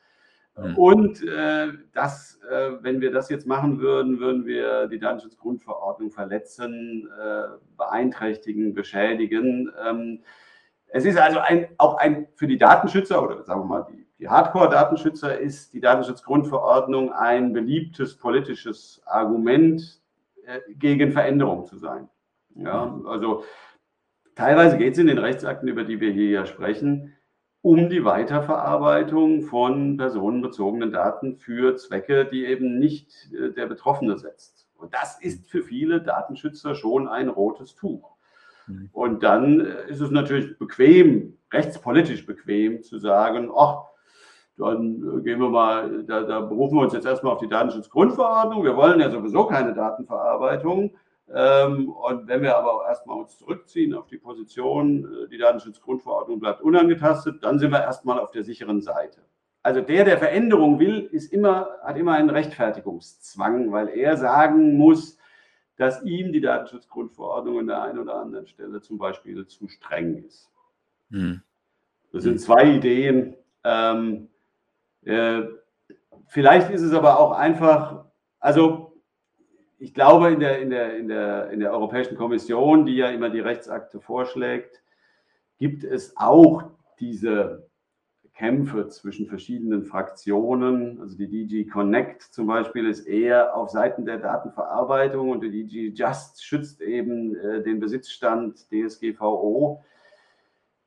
[0.60, 0.76] Mhm.
[0.76, 7.08] Und äh, das, äh, wenn wir das jetzt machen würden, würden wir die Datenschutzgrundverordnung verletzen,
[7.20, 9.70] äh, beeinträchtigen, beschädigen.
[9.86, 10.20] Ähm,
[10.88, 14.28] es ist also ein, auch ein für die Datenschützer oder sagen wir mal die, die
[14.28, 20.00] Hardcore-Datenschützer ist die Datenschutzgrundverordnung ein beliebtes politisches Argument
[20.44, 22.08] äh, gegen Veränderung zu sein.
[22.56, 23.06] Ja, mhm.
[23.06, 23.44] also
[24.34, 27.14] teilweise geht es in den Rechtsakten, über die wir hier ja sprechen,
[27.68, 34.66] um die Weiterverarbeitung von personenbezogenen Daten für Zwecke, die eben nicht äh, der Betroffene setzt.
[34.74, 38.16] Und das ist für viele Datenschützer schon ein rotes Tuch.
[38.68, 38.88] Mhm.
[38.90, 43.82] Und dann äh, ist es natürlich bequem, rechtspolitisch bequem zu sagen, ach,
[44.56, 48.64] dann äh, gehen wir mal, da, da berufen wir uns jetzt erstmal auf die Datenschutzgrundverordnung.
[48.64, 50.96] Wir wollen ja sowieso keine Datenverarbeitung.
[51.34, 56.62] Ähm, und wenn wir aber erstmal uns zurückziehen auf die Position, äh, die Datenschutzgrundverordnung bleibt
[56.62, 59.20] unangetastet, dann sind wir erstmal auf der sicheren Seite.
[59.62, 65.18] Also der, der Veränderung will, ist immer, hat immer einen Rechtfertigungszwang, weil er sagen muss,
[65.76, 70.50] dass ihm die Datenschutzgrundverordnung an der einen oder anderen Stelle zum Beispiel zu streng ist.
[71.10, 71.42] Hm.
[72.12, 73.36] Das sind zwei Ideen.
[73.64, 74.28] Ähm,
[75.04, 75.42] äh,
[76.26, 78.06] vielleicht ist es aber auch einfach,
[78.40, 78.87] also
[79.78, 83.30] ich glaube, in der, in, der, in, der, in der Europäischen Kommission, die ja immer
[83.30, 84.82] die Rechtsakte vorschlägt,
[85.58, 86.64] gibt es auch
[86.98, 87.68] diese
[88.34, 91.00] Kämpfe zwischen verschiedenen Fraktionen.
[91.00, 95.88] Also die DG Connect zum Beispiel ist eher auf Seiten der Datenverarbeitung und die DG
[95.88, 99.82] Just schützt eben äh, den Besitzstand DSGVO.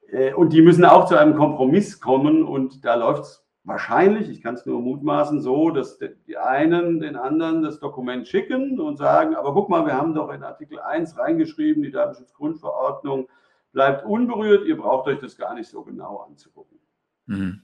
[0.09, 4.41] Äh, und die müssen auch zu einem Kompromiss kommen und da läuft es wahrscheinlich, ich
[4.41, 9.35] kann es nur mutmaßen, so, dass die einen den anderen das Dokument schicken und sagen,
[9.35, 13.27] aber guck mal, wir haben doch in Artikel 1 reingeschrieben, die Datenschutzgrundverordnung
[13.71, 16.79] bleibt unberührt, ihr braucht euch das gar nicht so genau anzugucken.
[17.27, 17.61] Mhm.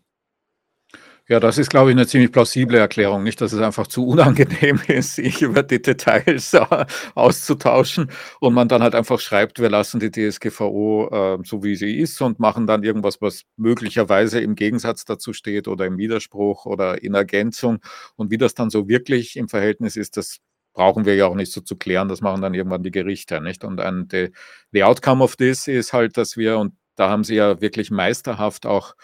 [1.29, 3.21] Ja, das ist, glaube ich, eine ziemlich plausible Erklärung.
[3.23, 6.85] Nicht, dass es einfach zu unangenehm ist, sich über die Details äh,
[7.15, 8.09] auszutauschen
[8.39, 12.21] und man dann halt einfach schreibt, wir lassen die DSGVO äh, so, wie sie ist
[12.21, 17.13] und machen dann irgendwas, was möglicherweise im Gegensatz dazu steht oder im Widerspruch oder in
[17.13, 17.79] Ergänzung.
[18.15, 20.37] Und wie das dann so wirklich im Verhältnis ist, das
[20.73, 22.07] brauchen wir ja auch nicht so zu klären.
[22.07, 23.65] Das machen dann irgendwann die Gerichte, nicht?
[23.65, 24.29] Und ein, the,
[24.71, 28.65] the outcome of this ist halt, dass wir, und da haben sie ja wirklich meisterhaft
[28.65, 28.95] auch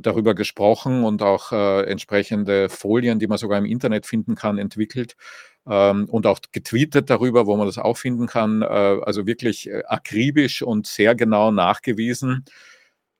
[0.00, 5.16] darüber gesprochen und auch äh, entsprechende Folien, die man sogar im Internet finden kann, entwickelt
[5.66, 8.62] ähm, und auch getweetet darüber, wo man das auch finden kann.
[8.62, 12.44] Äh, also wirklich äh, akribisch und sehr genau nachgewiesen,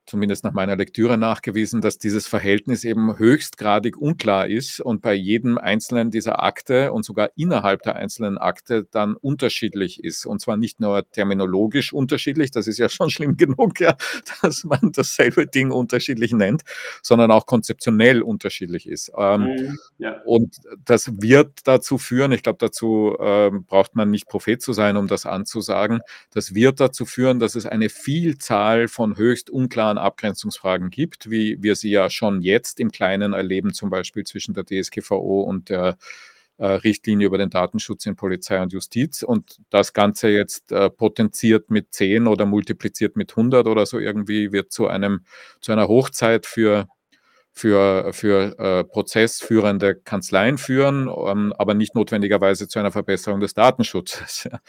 [0.07, 5.57] zumindest nach meiner Lektüre nachgewiesen, dass dieses Verhältnis eben höchstgradig unklar ist und bei jedem
[5.57, 10.25] einzelnen dieser Akte und sogar innerhalb der einzelnen Akte dann unterschiedlich ist.
[10.25, 13.95] Und zwar nicht nur terminologisch unterschiedlich, das ist ja schon schlimm genug, ja,
[14.41, 16.63] dass man dasselbe Ding unterschiedlich nennt,
[17.01, 19.11] sondern auch konzeptionell unterschiedlich ist.
[19.17, 20.21] Ähm, mhm, ja.
[20.25, 24.95] Und das wird dazu führen, ich glaube, dazu ähm, braucht man nicht Prophet zu sein,
[24.95, 25.99] um das anzusagen,
[26.31, 31.61] das wird dazu führen, dass es eine Vielzahl von höchst unklaren an Abgrenzungsfragen gibt, wie
[31.61, 35.97] wir sie ja schon jetzt im Kleinen erleben, zum Beispiel zwischen der DSGVO und der
[36.57, 39.23] äh, Richtlinie über den Datenschutz in Polizei und Justiz.
[39.23, 44.51] Und das Ganze jetzt äh, potenziert mit 10 oder multipliziert mit 100 oder so irgendwie
[44.51, 45.21] wird zu einem
[45.61, 46.87] zu einer Hochzeit für
[47.57, 54.43] für, für äh, prozessführende Kanzleien führen, ähm, aber nicht notwendigerweise zu einer Verbesserung des Datenschutzes
[54.51, 54.59] ja.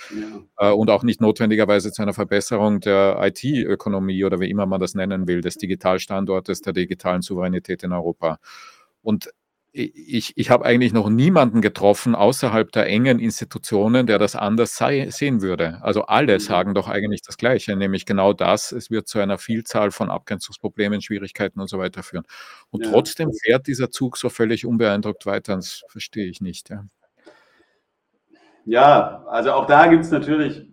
[0.56, 4.94] Äh, und auch nicht notwendigerweise zu einer Verbesserung der IT-Ökonomie oder wie immer man das
[4.94, 8.38] nennen will, des Digitalstandortes, der digitalen Souveränität in Europa.
[9.02, 9.30] Und
[9.72, 15.08] ich, ich habe eigentlich noch niemanden getroffen außerhalb der engen Institutionen, der das anders sei,
[15.10, 15.78] sehen würde.
[15.82, 16.40] Also alle mhm.
[16.40, 21.02] sagen doch eigentlich das Gleiche, nämlich genau das, es wird zu einer Vielzahl von Abgrenzungsproblemen,
[21.02, 22.24] Schwierigkeiten und so weiter führen.
[22.70, 22.90] Und ja.
[22.90, 26.70] trotzdem fährt dieser Zug so völlig unbeeindruckt weiter, das verstehe ich nicht.
[26.70, 26.84] Ja,
[28.64, 30.66] ja also auch da gibt es natürlich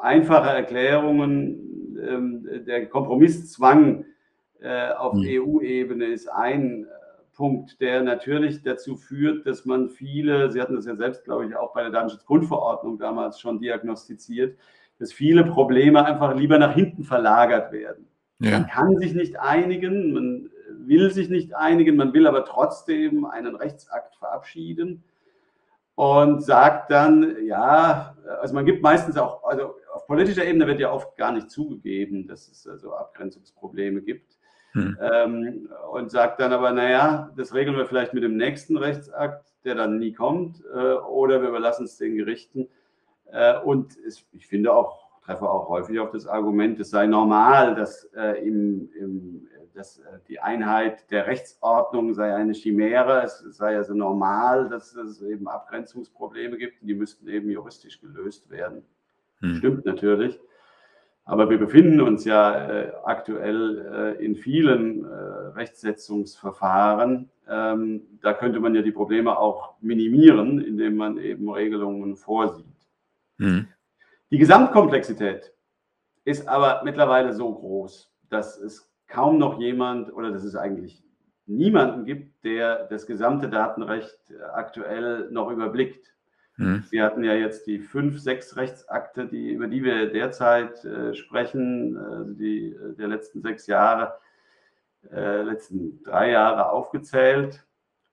[0.00, 1.66] einfache Erklärungen.
[2.00, 4.06] Ähm, der Kompromisszwang
[4.60, 5.24] äh, auf hm.
[5.26, 6.86] EU-Ebene ist ein
[7.40, 11.56] Punkt, der natürlich dazu führt, dass man viele, Sie hatten das ja selbst, glaube ich,
[11.56, 14.58] auch bei der Datenschutzgrundverordnung damals schon diagnostiziert,
[14.98, 18.06] dass viele Probleme einfach lieber nach hinten verlagert werden.
[18.40, 18.50] Ja.
[18.58, 20.50] Man kann sich nicht einigen, man
[20.86, 25.02] will sich nicht einigen, man will aber trotzdem einen Rechtsakt verabschieden
[25.94, 30.92] und sagt dann, ja, also man gibt meistens auch, also auf politischer Ebene wird ja
[30.92, 34.36] oft gar nicht zugegeben, dass es also Abgrenzungsprobleme gibt.
[34.72, 34.96] Hm.
[35.00, 39.74] Ähm, und sagt dann aber, naja, das regeln wir vielleicht mit dem nächsten Rechtsakt, der
[39.74, 42.68] dann nie kommt, äh, oder wir überlassen es den Gerichten.
[43.32, 47.74] Äh, und es, ich finde auch, treffe auch häufig auf das Argument, es sei normal,
[47.74, 53.22] dass, äh, im, im, dass äh, die Einheit der Rechtsordnung sei eine Chimäre.
[53.24, 58.84] Es sei also normal, dass es eben Abgrenzungsprobleme gibt, die müssten eben juristisch gelöst werden.
[59.40, 59.54] Hm.
[59.56, 60.40] Stimmt natürlich.
[61.24, 65.08] Aber wir befinden uns ja äh, aktuell äh, in vielen äh,
[65.54, 67.30] Rechtsetzungsverfahren.
[67.48, 72.66] Ähm, da könnte man ja die Probleme auch minimieren, indem man eben Regelungen vorsieht.
[73.38, 73.68] Mhm.
[74.30, 75.52] Die Gesamtkomplexität
[76.24, 81.02] ist aber mittlerweile so groß, dass es kaum noch jemand oder dass es eigentlich
[81.46, 84.18] niemanden gibt, der das gesamte Datenrecht
[84.52, 86.14] aktuell noch überblickt.
[86.60, 86.84] Mhm.
[86.90, 91.96] Sie hatten ja jetzt die fünf, sechs Rechtsakte, die, über die wir derzeit äh, sprechen,
[91.96, 94.18] äh, die äh, der letzten sechs Jahre,
[95.10, 97.64] äh, letzten drei Jahre aufgezählt.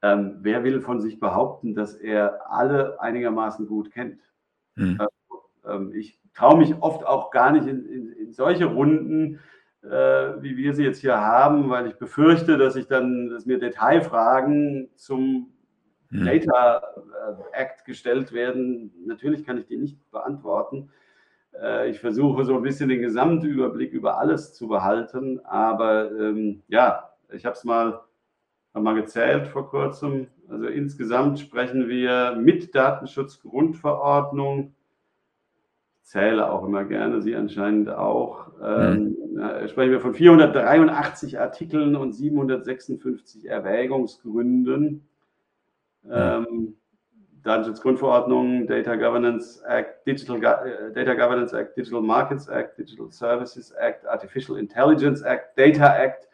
[0.02, 4.22] Ähm, wer will von sich behaupten, dass er alle einigermaßen gut kennt?
[4.76, 4.98] Mhm.
[5.68, 9.42] Ähm, ich traue mich oft auch gar nicht in, in, in solche Runden,
[9.84, 9.90] äh,
[10.42, 14.90] wie wir sie jetzt hier haben, weil ich befürchte, dass ich dann, dass mir Detailfragen
[14.96, 15.52] zum
[16.10, 16.26] hm.
[16.26, 16.82] Data
[17.54, 18.92] äh, Act gestellt werden.
[19.06, 20.90] Natürlich kann ich die nicht beantworten.
[21.62, 25.40] Äh, ich versuche so ein bisschen den Gesamtüberblick über alles zu behalten.
[25.46, 28.02] Aber ähm, ja, ich habe es mal,
[28.74, 30.28] mal gezählt vor kurzem.
[30.50, 34.74] Also insgesamt sprechen wir mit Datenschutzgrundverordnung.
[35.98, 38.52] Ich zähle auch immer gerne, Sie anscheinend auch.
[38.64, 39.68] Ähm, mhm.
[39.68, 45.06] sprechen wir von 483 Artikeln und 756 Erwägungsgründen
[46.12, 46.76] ähm,
[47.44, 54.06] Datenschutzgrundverordnung, Data Governance Act, Digital äh, Data Governance Act, Digital Markets Act, Digital Services Act,
[54.06, 56.28] Artificial Intelligence Act, Data Act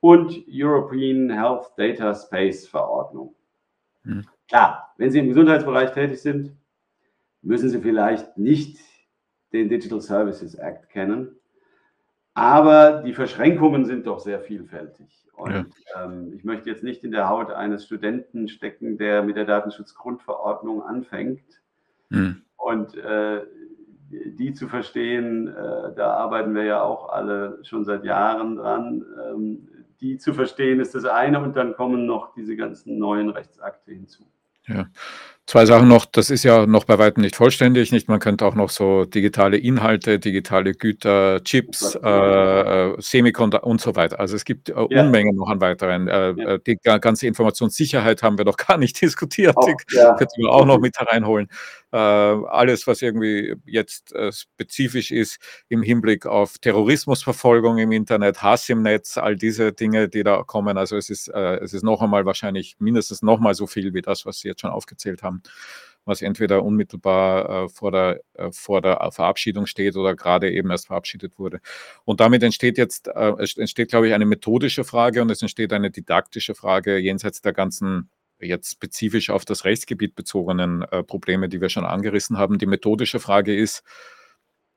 [0.00, 3.34] und European Health Data Space Verordnung.
[4.04, 4.26] Hm.
[4.48, 6.56] Klar, wenn Sie im Gesundheitsbereich tätig sind,
[7.42, 8.78] müssen Sie vielleicht nicht
[9.52, 11.38] den Digital Services Act kennen.
[12.36, 15.06] Aber die Verschränkungen sind doch sehr vielfältig.
[15.32, 16.04] Und ja.
[16.04, 20.82] ähm, ich möchte jetzt nicht in der Haut eines Studenten stecken, der mit der Datenschutzgrundverordnung
[20.82, 21.40] anfängt.
[22.10, 22.42] Mhm.
[22.58, 23.40] Und äh,
[24.10, 29.02] die zu verstehen, äh, da arbeiten wir ja auch alle schon seit Jahren dran.
[29.30, 29.68] Ähm,
[30.02, 34.24] die zu verstehen ist das eine und dann kommen noch diese ganzen neuen Rechtsakte hinzu.
[34.66, 34.88] Ja.
[35.48, 38.08] Zwei Sachen noch, das ist ja noch bei weitem nicht vollständig, nicht?
[38.08, 43.94] Man könnte auch noch so digitale Inhalte, digitale Güter, Chips, äh, äh, Semiconductor und so
[43.94, 44.18] weiter.
[44.18, 45.04] Also es gibt äh, ja.
[45.04, 46.08] Unmengen noch an weiteren.
[46.08, 46.54] Äh, ja.
[46.54, 49.56] Äh, die ganze Informationssicherheit haben wir noch gar nicht diskutiert.
[49.56, 50.14] Auch, die ja.
[50.14, 51.48] könnten wir auch noch mit hereinholen.
[51.92, 58.68] Äh, alles, was irgendwie jetzt äh, spezifisch ist im Hinblick auf Terrorismusverfolgung im Internet, Hass
[58.68, 60.78] im Netz, all diese Dinge, die da kommen.
[60.78, 64.02] Also es ist, äh, es ist noch einmal wahrscheinlich mindestens noch mal so viel wie
[64.02, 65.42] das, was Sie jetzt schon aufgezählt haben
[66.06, 70.86] was entweder unmittelbar äh, vor, der, äh, vor der Verabschiedung steht oder gerade eben erst
[70.86, 71.60] verabschiedet wurde.
[72.04, 75.90] Und damit entsteht jetzt, äh, entsteht, glaube ich, eine methodische Frage und es entsteht eine
[75.90, 78.08] didaktische Frage jenseits der ganzen
[78.40, 82.58] jetzt spezifisch auf das Rechtsgebiet bezogenen äh, Probleme, die wir schon angerissen haben.
[82.58, 83.82] Die methodische Frage ist,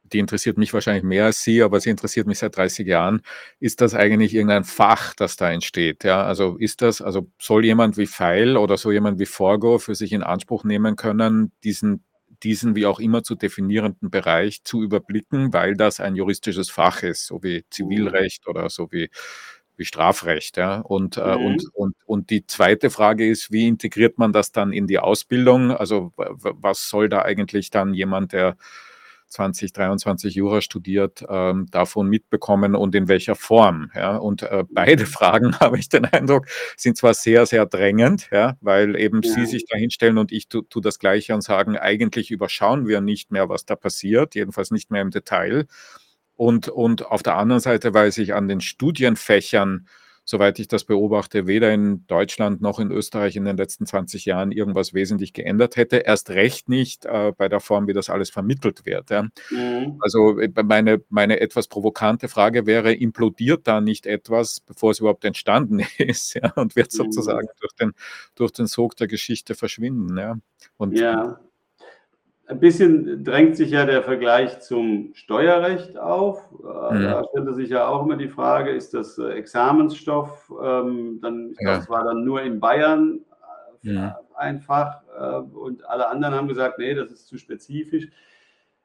[0.03, 3.21] die interessiert mich wahrscheinlich mehr als Sie, aber sie interessiert mich seit 30 Jahren.
[3.59, 6.03] Ist das eigentlich irgendein Fach, das da entsteht?
[6.03, 9.95] Ja, also ist das, also soll jemand wie Feil oder so jemand wie Forgo für
[9.95, 12.03] sich in Anspruch nehmen können, diesen
[12.43, 17.25] diesen wie auch immer zu definierenden Bereich zu überblicken, weil das ein juristisches Fach ist,
[17.25, 19.09] so wie Zivilrecht oder so wie
[19.79, 20.57] wie Strafrecht.
[20.57, 20.81] Ja?
[20.81, 21.45] Und, äh, mhm.
[21.45, 25.71] und, und, und die zweite Frage ist, wie integriert man das dann in die Ausbildung?
[25.71, 28.57] Also was soll da eigentlich dann jemand, der
[29.29, 33.91] 20, 23 Jura studiert, ähm, davon mitbekommen und in welcher Form.
[33.95, 34.17] Ja?
[34.17, 35.07] Und äh, beide mhm.
[35.09, 39.31] Fragen, habe ich den Eindruck, sind zwar sehr, sehr drängend, ja, weil eben ja.
[39.31, 43.01] Sie sich da hinstellen und ich tue tu das Gleiche und sagen, eigentlich überschauen wir
[43.01, 45.67] nicht mehr, was da passiert, jedenfalls nicht mehr im Detail.
[46.39, 49.89] Und, und auf der anderen Seite, weil sich an den Studienfächern,
[50.23, 54.53] soweit ich das beobachte, weder in Deutschland noch in Österreich in den letzten 20 Jahren
[54.53, 55.97] irgendwas wesentlich geändert hätte.
[55.97, 59.09] Erst recht nicht äh, bei der Form, wie das alles vermittelt wird.
[59.09, 59.23] Ja.
[59.49, 59.97] Mhm.
[59.99, 65.25] Also äh, meine, meine etwas provokante Frage wäre, implodiert da nicht etwas, bevor es überhaupt
[65.25, 66.97] entstanden ist ja, und wird mhm.
[66.99, 67.91] sozusagen durch den,
[68.35, 70.17] durch den Sog der Geschichte verschwinden.
[70.17, 70.37] Ja.
[70.77, 71.37] Und, ja.
[72.49, 76.43] Ein bisschen drängt sich ja der Vergleich zum Steuerrecht auf.
[76.51, 77.03] Äh, mhm.
[77.03, 80.51] Da stellte sich ja auch immer die Frage, ist das äh, Examensstoff?
[80.61, 81.77] Ähm, dann, ich ja.
[81.77, 83.19] das war dann nur in Bayern
[83.83, 84.19] äh, ja.
[84.35, 85.03] einfach
[85.53, 88.07] und alle anderen haben gesagt, nee, das ist zu spezifisch.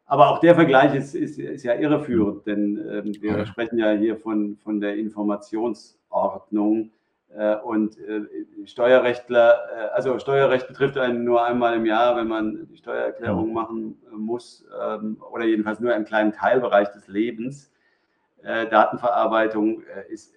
[0.07, 3.47] Aber auch der Vergleich ist, ist, ist ja irreführend, denn ähm, wir ja.
[3.47, 6.91] sprechen ja hier von, von der Informationsordnung.
[7.37, 8.23] Äh, und äh,
[8.65, 13.97] Steuerrechtler, äh, also Steuerrecht betrifft einen nur einmal im Jahr, wenn man die Steuererklärung machen
[14.17, 17.71] muss ähm, oder jedenfalls nur einen kleinen Teilbereich des Lebens.
[18.71, 20.35] Datenverarbeitung ist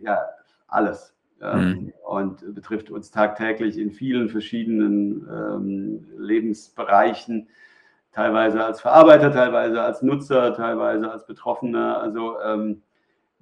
[0.00, 0.20] ja
[0.68, 1.92] alles ähm, mhm.
[2.06, 7.48] und betrifft uns tagtäglich in vielen verschiedenen ähm, Lebensbereichen,
[8.12, 12.00] teilweise als Verarbeiter, teilweise als Nutzer, teilweise als Betroffener.
[12.00, 12.36] Also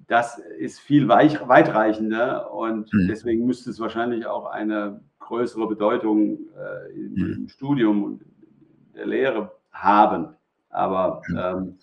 [0.09, 3.09] das ist viel weich, weitreichender und mhm.
[3.09, 7.33] deswegen müsste es wahrscheinlich auch eine größere Bedeutung äh, im, mhm.
[7.35, 8.25] im, Studium und
[8.97, 10.35] der Lehre haben.
[10.71, 11.79] Aber ähm,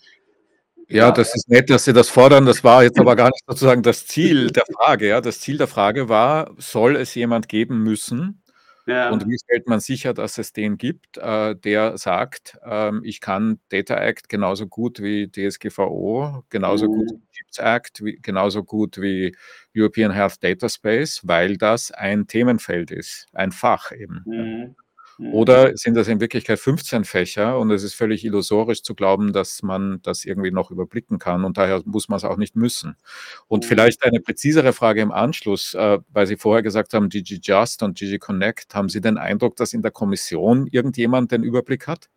[0.87, 2.45] ja, das ist nett, dass Sie das fordern.
[2.45, 5.07] Das war jetzt aber gar nicht sozusagen das Ziel der Frage.
[5.07, 8.41] Ja, das Ziel der Frage war, soll es jemand geben müssen,
[8.85, 9.09] ja.
[9.09, 13.59] Und wie stellt man sicher, dass es den gibt, äh, der sagt, ähm, ich kann
[13.69, 16.93] Data Act genauso gut wie DSGVO, genauso mhm.
[16.93, 19.35] gut wie Chips Act, wie, genauso gut wie
[19.75, 24.23] European Health Data Space, weil das ein Themenfeld ist, ein Fach eben.
[24.25, 24.75] Mhm.
[25.17, 25.33] Mhm.
[25.33, 29.63] Oder sind das in Wirklichkeit 15 Fächer und es ist völlig illusorisch zu glauben, dass
[29.63, 32.95] man das irgendwie noch überblicken kann und daher muss man es auch nicht müssen.
[33.47, 33.67] Und mhm.
[33.67, 37.97] vielleicht eine präzisere Frage im Anschluss, äh, weil Sie vorher gesagt haben, GG Just und
[37.97, 42.09] GG Connect, haben Sie den Eindruck, dass in der Kommission irgendjemand den Überblick hat?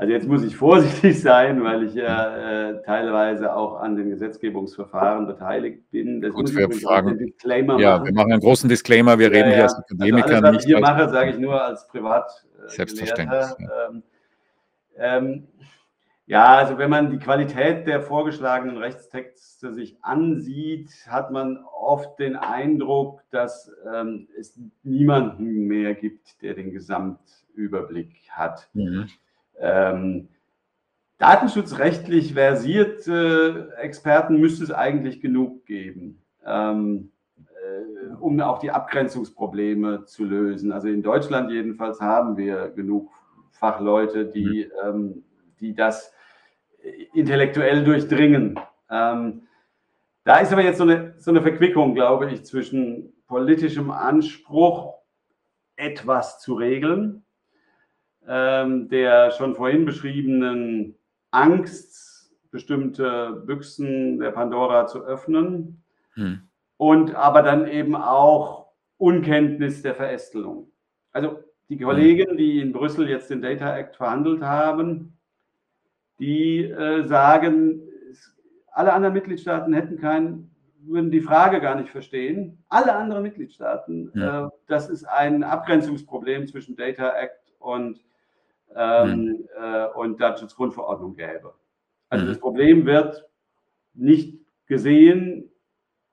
[0.00, 5.26] Also jetzt muss ich vorsichtig sein, weil ich ja äh, teilweise auch an den Gesetzgebungsverfahren
[5.26, 6.20] beteiligt bin.
[6.20, 7.18] Das Gut, wir fragen.
[7.18, 8.06] Disclaimer ja, machen.
[8.06, 9.18] wir machen einen großen Disclaimer.
[9.18, 10.26] Wir ja, reden hier als Akademiker.
[10.26, 12.30] Also alles, was ich hier mache, sage ich nur als Privat.
[12.64, 13.40] Äh, Selbstverständlich.
[13.58, 13.88] Ja.
[13.88, 14.02] Ähm,
[14.96, 15.48] ähm,
[16.26, 22.36] ja, also wenn man die Qualität der vorgeschlagenen Rechtstexte sich ansieht, hat man oft den
[22.36, 28.68] Eindruck, dass ähm, es niemanden mehr gibt, der den Gesamtüberblick hat.
[28.74, 29.08] Mhm.
[29.60, 30.28] Ähm,
[31.18, 40.24] datenschutzrechtlich versierte Experten müsste es eigentlich genug geben, ähm, äh, um auch die Abgrenzungsprobleme zu
[40.24, 40.72] lösen.
[40.72, 43.10] Also in Deutschland jedenfalls haben wir genug
[43.50, 44.88] Fachleute, die, mhm.
[44.88, 45.24] ähm,
[45.60, 46.12] die das
[47.12, 48.58] intellektuell durchdringen.
[48.90, 49.42] Ähm,
[50.24, 54.94] da ist aber jetzt so eine, so eine Verquickung, glaube ich, zwischen politischem Anspruch,
[55.76, 57.24] etwas zu regeln,
[58.28, 60.94] ähm, der schon vorhin beschriebenen
[61.30, 65.82] Angst, bestimmte Büchsen der Pandora zu öffnen
[66.14, 66.40] hm.
[66.76, 70.70] und aber dann eben auch Unkenntnis der Verästelung.
[71.12, 75.18] Also die Kollegen, die in Brüssel jetzt den Data Act verhandelt haben,
[76.18, 77.82] die äh, sagen,
[78.72, 80.50] alle anderen Mitgliedstaaten hätten keinen,
[80.80, 82.64] würden die Frage gar nicht verstehen.
[82.68, 84.46] Alle anderen Mitgliedstaaten, ja.
[84.46, 88.00] äh, das ist ein Abgrenzungsproblem zwischen Data Act und,
[88.74, 89.86] ähm, ja.
[89.86, 91.54] äh, und Datenschutzgrundverordnung gäbe.
[92.08, 92.30] Also ja.
[92.30, 93.24] das Problem wird
[93.94, 95.50] nicht gesehen,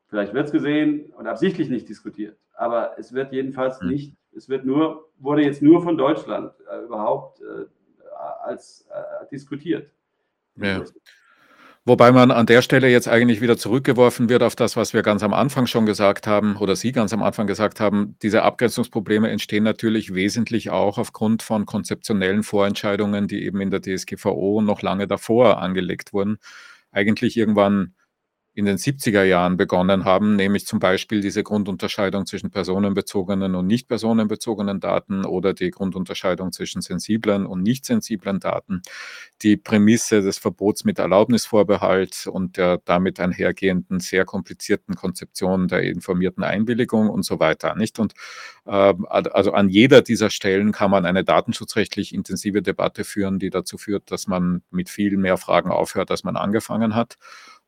[0.08, 4.66] vielleicht wird es gesehen und absichtlich nicht diskutiert, aber es wird jedenfalls nicht, es wird
[4.66, 7.66] nur, wurde jetzt nur von Deutschland äh, überhaupt äh,
[8.44, 9.92] als äh, diskutiert.
[10.58, 10.84] Ja.
[11.88, 15.22] Wobei man an der Stelle jetzt eigentlich wieder zurückgeworfen wird auf das, was wir ganz
[15.22, 18.18] am Anfang schon gesagt haben oder Sie ganz am Anfang gesagt haben.
[18.24, 24.62] Diese Abgrenzungsprobleme entstehen natürlich wesentlich auch aufgrund von konzeptionellen Vorentscheidungen, die eben in der DSGVO
[24.64, 26.38] noch lange davor angelegt wurden.
[26.92, 27.94] Eigentlich irgendwann
[28.56, 33.90] in den 70er Jahren begonnen haben, nämlich zum Beispiel diese Grundunterscheidung zwischen personenbezogenen und nicht
[33.90, 38.82] personenbezogenen Daten oder die Grundunterscheidung zwischen sensiblen und nicht sensiblen Daten,
[39.42, 46.46] die Prämisse des Verbots mit Erlaubnisvorbehalt und der damit einhergehenden sehr komplizierten Konzeption der informierten
[46.46, 48.00] Einwilligung und so weiter, nicht?
[48.00, 48.14] Und
[48.66, 53.78] äh, also an jeder dieser Stellen kann man eine datenschutzrechtlich intensive Debatte führen, die dazu
[53.78, 57.18] führt, dass man mit viel mehr Fragen aufhört, als man angefangen hat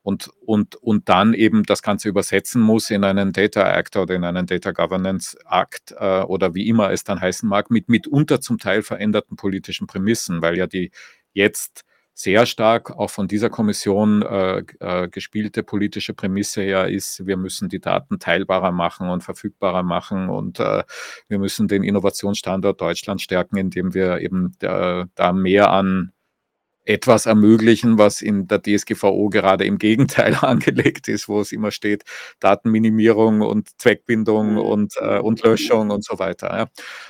[0.08, 4.24] und, und, und dann eben das Ganze übersetzen muss in einen Data Act oder in
[4.24, 8.56] einen Data Governance Act äh, oder wie immer es dann heißen mag, mit mitunter zum
[8.56, 10.92] Teil veränderten politischen Prämissen, weil ja die
[11.34, 11.84] jetzt
[12.14, 17.68] sehr stark auch von dieser Kommission äh, äh, gespielte politische Prämisse ja ist, wir müssen
[17.68, 20.84] die Daten teilbarer machen und verfügbarer machen und äh,
[21.28, 26.12] wir müssen den Innovationsstandort Deutschland stärken, indem wir eben äh, da mehr an
[26.88, 32.04] etwas ermöglichen, was in der DSGVO gerade im Gegenteil angelegt ist, wo es immer steht,
[32.40, 34.58] Datenminimierung und Zweckbindung mhm.
[34.58, 36.56] und, äh, und Löschung und so weiter.
[36.56, 36.66] Ja.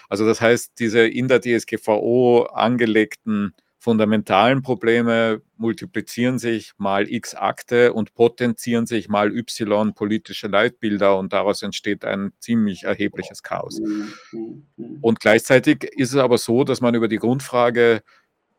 [0.08, 7.92] Also das heißt, diese in der DSGVO angelegten fundamentalen Probleme multiplizieren sich mal x Akte
[7.92, 13.80] und potenzieren sich mal y politische Leitbilder und daraus entsteht ein ziemlich erhebliches Chaos.
[13.80, 14.98] Mhm.
[15.00, 18.02] Und gleichzeitig ist es aber so, dass man über die Grundfrage,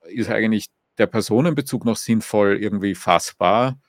[0.08, 0.68] ist eigentlich
[1.00, 3.80] der Personenbezug noch sinnvoll irgendwie fassbar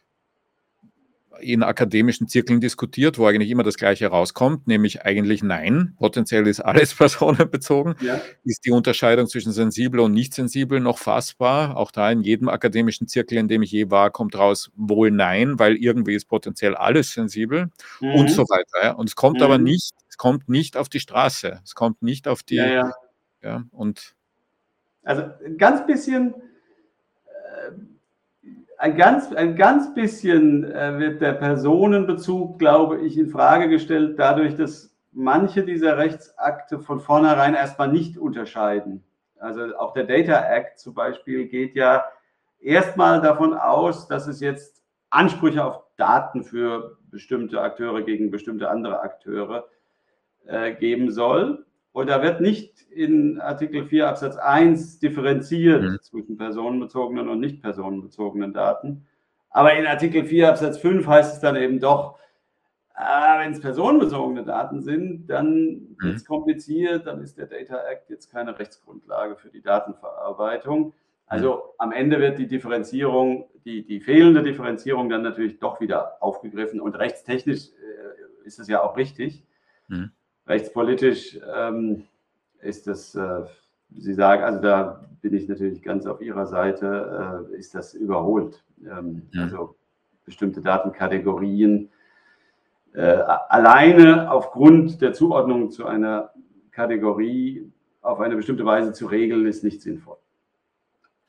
[1.41, 6.61] in akademischen Zirkeln diskutiert, wo eigentlich immer das Gleiche rauskommt, nämlich eigentlich nein, potenziell ist
[6.61, 7.95] alles personenbezogen.
[8.01, 8.21] Ja.
[8.45, 11.77] Ist die Unterscheidung zwischen sensibel und nicht sensibel noch fassbar?
[11.77, 15.59] Auch da in jedem akademischen Zirkel, in dem ich je war, kommt raus wohl nein,
[15.59, 18.15] weil irgendwie ist potenziell alles sensibel mhm.
[18.15, 18.99] und so weiter.
[18.99, 19.45] Und es kommt mhm.
[19.45, 22.93] aber nicht, es kommt nicht auf die Straße, es kommt nicht auf die, ja, ja.
[23.43, 24.15] ja und
[25.03, 25.23] also
[25.57, 26.35] ganz bisschen
[28.79, 34.57] ein ganz, ein ganz bisschen äh, wird der Personenbezug, glaube ich, in Frage gestellt, dadurch,
[34.57, 39.05] dass manche dieser Rechtsakte von vornherein erstmal nicht unterscheiden.
[39.39, 42.05] Also auch der Data Act zum Beispiel geht ja
[42.61, 49.01] erstmal davon aus, dass es jetzt Ansprüche auf Daten für bestimmte Akteure gegen bestimmte andere
[49.01, 49.69] Akteure
[50.47, 51.67] äh, geben soll.
[51.93, 55.99] Und da wird nicht in Artikel 4 Absatz 1 differenziert mhm.
[56.01, 59.07] zwischen personenbezogenen und nicht personenbezogenen Daten.
[59.51, 62.19] Aber in Artikel 4 Absatz 5 heißt es dann eben doch,
[62.97, 65.97] äh, wenn es personenbezogene Daten sind, dann mhm.
[65.99, 70.93] wird es kompliziert, dann ist der Data Act jetzt keine Rechtsgrundlage für die Datenverarbeitung.
[71.27, 71.61] Also mhm.
[71.79, 76.95] am Ende wird die Differenzierung, die, die fehlende Differenzierung dann natürlich doch wieder aufgegriffen und
[76.95, 79.45] rechtstechnisch äh, ist es ja auch richtig.
[79.89, 80.13] Mhm
[80.51, 82.05] rechtspolitisch ähm,
[82.61, 83.45] ist das, äh,
[83.93, 88.63] Sie sagen, also da bin ich natürlich ganz auf Ihrer Seite, äh, ist das überholt.
[88.85, 89.45] Ähm, ja.
[89.45, 89.77] Also
[90.25, 91.91] bestimmte Datenkategorien
[92.93, 96.31] äh, alleine aufgrund der Zuordnung zu einer
[96.71, 97.71] Kategorie
[98.03, 100.17] auf eine bestimmte Weise zu regeln, ist nicht sinnvoll.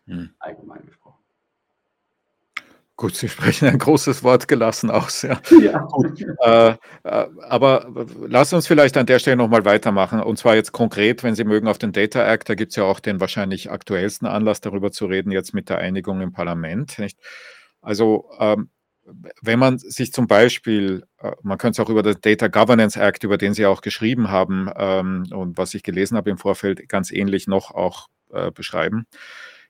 [0.07, 0.29] Hm.
[0.39, 1.00] Allgemein gesprochen.
[3.01, 5.23] Gut, Sie sprechen ein großes Wort gelassen aus.
[5.23, 5.41] Ja.
[5.59, 5.87] ja.
[6.43, 7.87] Äh, äh, aber
[8.27, 10.21] lassen uns vielleicht an der Stelle nochmal weitermachen.
[10.21, 12.47] Und zwar jetzt konkret, wenn Sie mögen, auf den Data Act.
[12.47, 15.79] Da gibt es ja auch den wahrscheinlich aktuellsten Anlass, darüber zu reden, jetzt mit der
[15.79, 16.99] Einigung im Parlament.
[16.99, 17.17] Nicht?
[17.81, 18.69] Also, ähm,
[19.41, 23.23] wenn man sich zum Beispiel, äh, man könnte es auch über den Data Governance Act,
[23.23, 27.11] über den Sie auch geschrieben haben ähm, und was ich gelesen habe im Vorfeld, ganz
[27.11, 29.07] ähnlich noch auch äh, beschreiben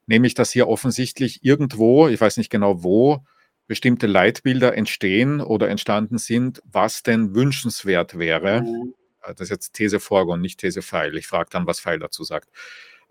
[0.06, 3.24] nämlich dass hier offensichtlich irgendwo, ich weiß nicht genau wo,
[3.68, 8.64] bestimmte Leitbilder entstehen oder entstanden sind, was denn wünschenswert wäre.
[8.64, 8.94] Mhm.
[9.22, 11.16] Das ist jetzt These Forgo und nicht These Pfeil.
[11.16, 12.50] Ich frage dann, was Pfeil dazu sagt.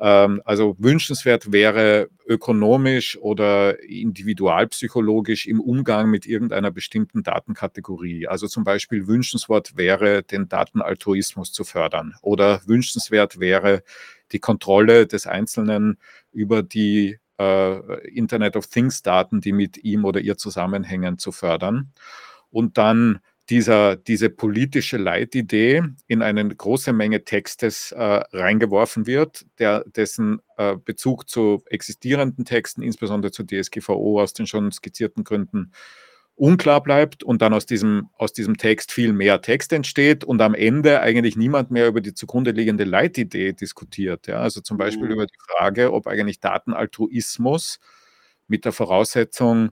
[0.01, 8.27] Ähm, also wünschenswert wäre ökonomisch oder individualpsychologisch im Umgang mit irgendeiner bestimmten Datenkategorie.
[8.27, 13.83] Also zum Beispiel wünschenswert wäre, den Datenaltruismus zu fördern oder wünschenswert wäre,
[14.33, 15.99] die Kontrolle des Einzelnen
[16.33, 21.93] über die äh, Internet of Things Daten, die mit ihm oder ihr zusammenhängen, zu fördern.
[22.51, 23.21] Und dann
[23.51, 30.77] dieser, diese politische Leitidee in eine große Menge Textes äh, reingeworfen wird, der, dessen äh,
[30.77, 35.73] Bezug zu existierenden Texten, insbesondere zur DSGVO aus den schon skizzierten Gründen,
[36.41, 40.55] unklar bleibt und dann aus diesem, aus diesem Text viel mehr Text entsteht und am
[40.55, 44.27] Ende eigentlich niemand mehr über die zugrunde liegende Leitidee diskutiert.
[44.27, 44.41] Ja?
[44.41, 45.13] Also zum Beispiel mhm.
[45.13, 47.79] über die Frage, ob eigentlich Datenaltruismus
[48.49, 49.69] mit der Voraussetzung,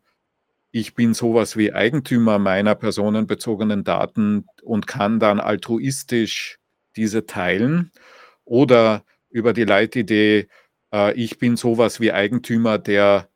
[0.70, 6.58] ich bin sowas wie Eigentümer meiner personenbezogenen Daten und kann dann altruistisch
[6.96, 7.92] diese teilen
[8.44, 10.48] oder über die Leitidee,
[10.92, 13.30] äh, ich bin sowas wie Eigentümer der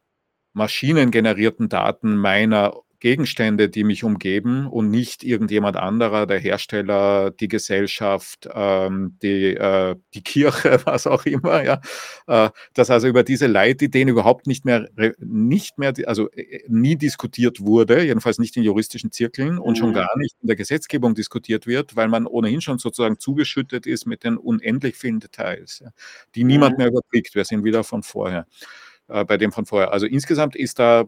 [0.53, 8.49] maschinengenerierten Daten meiner Gegenstände, die mich umgeben und nicht irgendjemand anderer, der Hersteller, die Gesellschaft,
[8.55, 11.81] ähm, die, äh, die Kirche, was auch immer, ja.
[12.29, 14.89] Äh, dass also über diese Leitideen überhaupt nicht mehr,
[15.19, 19.95] nicht mehr, also äh, nie diskutiert wurde, jedenfalls nicht in juristischen Zirkeln und schon mhm.
[19.95, 24.23] gar nicht in der Gesetzgebung diskutiert wird, weil man ohnehin schon sozusagen zugeschüttet ist mit
[24.23, 25.91] den unendlich vielen Details, ja,
[26.37, 26.85] die niemand mhm.
[26.85, 27.35] mehr überblickt.
[27.35, 28.47] Wir sind wieder von vorher,
[29.09, 29.93] äh, bei dem von vorher.
[29.93, 31.07] Also insgesamt ist da,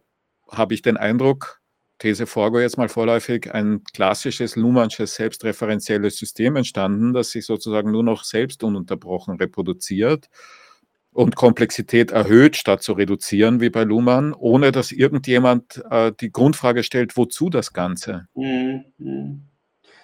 [0.48, 1.60] habe ich den Eindruck,
[1.98, 8.02] These Forgo jetzt mal vorläufig ein klassisches Luhmannsches selbstreferenzielles System entstanden, das sich sozusagen nur
[8.02, 10.28] noch selbst ununterbrochen reproduziert
[11.12, 16.82] und Komplexität erhöht, statt zu reduzieren wie bei Luhmann, ohne dass irgendjemand äh, die Grundfrage
[16.82, 18.26] stellt, wozu das Ganze?
[18.34, 18.84] Mhm.
[18.98, 19.42] mhm.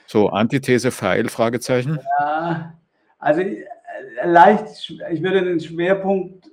[0.06, 2.00] So, Antithese Pfeil, Fragezeichen?
[2.18, 2.76] Ja,
[3.18, 3.64] also äh,
[4.24, 6.50] leicht, ich würde den Schwerpunkt,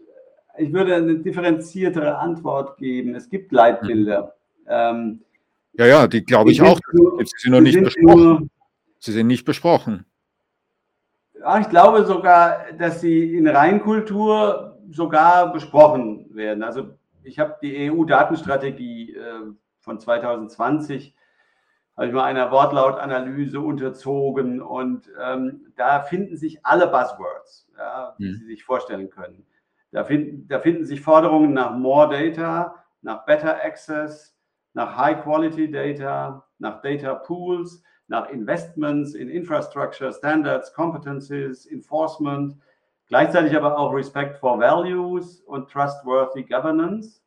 [0.60, 3.16] ich würde eine differenziertere Antwort geben.
[3.16, 4.36] Es gibt Leitbilder.
[4.66, 4.70] Mhm.
[4.70, 5.20] Ähm,
[5.78, 6.80] ja, ja, die glaube ich auch.
[6.94, 8.24] Nur, sie sind noch nicht besprochen.
[8.24, 8.48] Nur,
[9.00, 10.06] sie sind nicht besprochen.
[11.40, 16.64] Ja, ich glaube sogar, dass sie in Reinkultur sogar besprochen werden.
[16.64, 21.14] Also ich habe die EU-Datenstrategie äh, von 2020
[21.98, 28.28] habe ich mal einer Wortlautanalyse unterzogen und ähm, da finden sich alle Buzzwords, ja, die
[28.28, 28.36] hm.
[28.36, 29.48] Sie sich vorstellen können.
[29.92, 34.37] Da finden, da finden sich Forderungen nach More Data, nach Better Access,
[34.78, 42.56] nach High-Quality Data, nach Data Pools, nach Investments in Infrastructure, Standards, Competencies, Enforcement,
[43.08, 47.24] gleichzeitig aber auch Respect for Values und Trustworthy Governance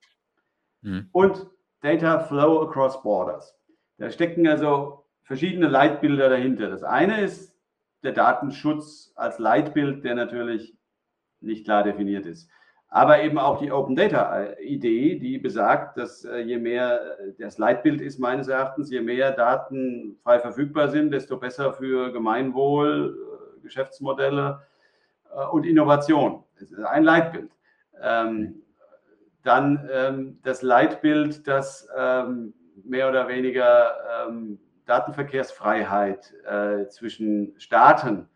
[0.83, 1.09] mhm.
[1.11, 3.59] und Data Flow across Borders.
[3.99, 6.71] Da stecken also verschiedene Leitbilder dahinter.
[6.71, 7.53] Das eine ist
[8.05, 10.79] der Datenschutz als Leitbild, der natürlich
[11.41, 12.49] nicht klar definiert ist
[12.91, 17.01] aber eben auch die Open Data Idee, die besagt, dass äh, je mehr
[17.39, 23.17] das Leitbild ist meines Erachtens, je mehr Daten frei verfügbar sind, desto besser für Gemeinwohl,
[23.17, 24.63] äh, Geschäftsmodelle
[25.33, 26.43] äh, und Innovation.
[26.59, 27.53] Das ist ein Leitbild.
[28.03, 28.63] Ähm,
[29.45, 32.53] dann ähm, das Leitbild, das ähm,
[32.85, 33.95] mehr oder weniger
[34.87, 36.33] Datenverkehrsfreiheit
[36.89, 38.29] zwischen Staaten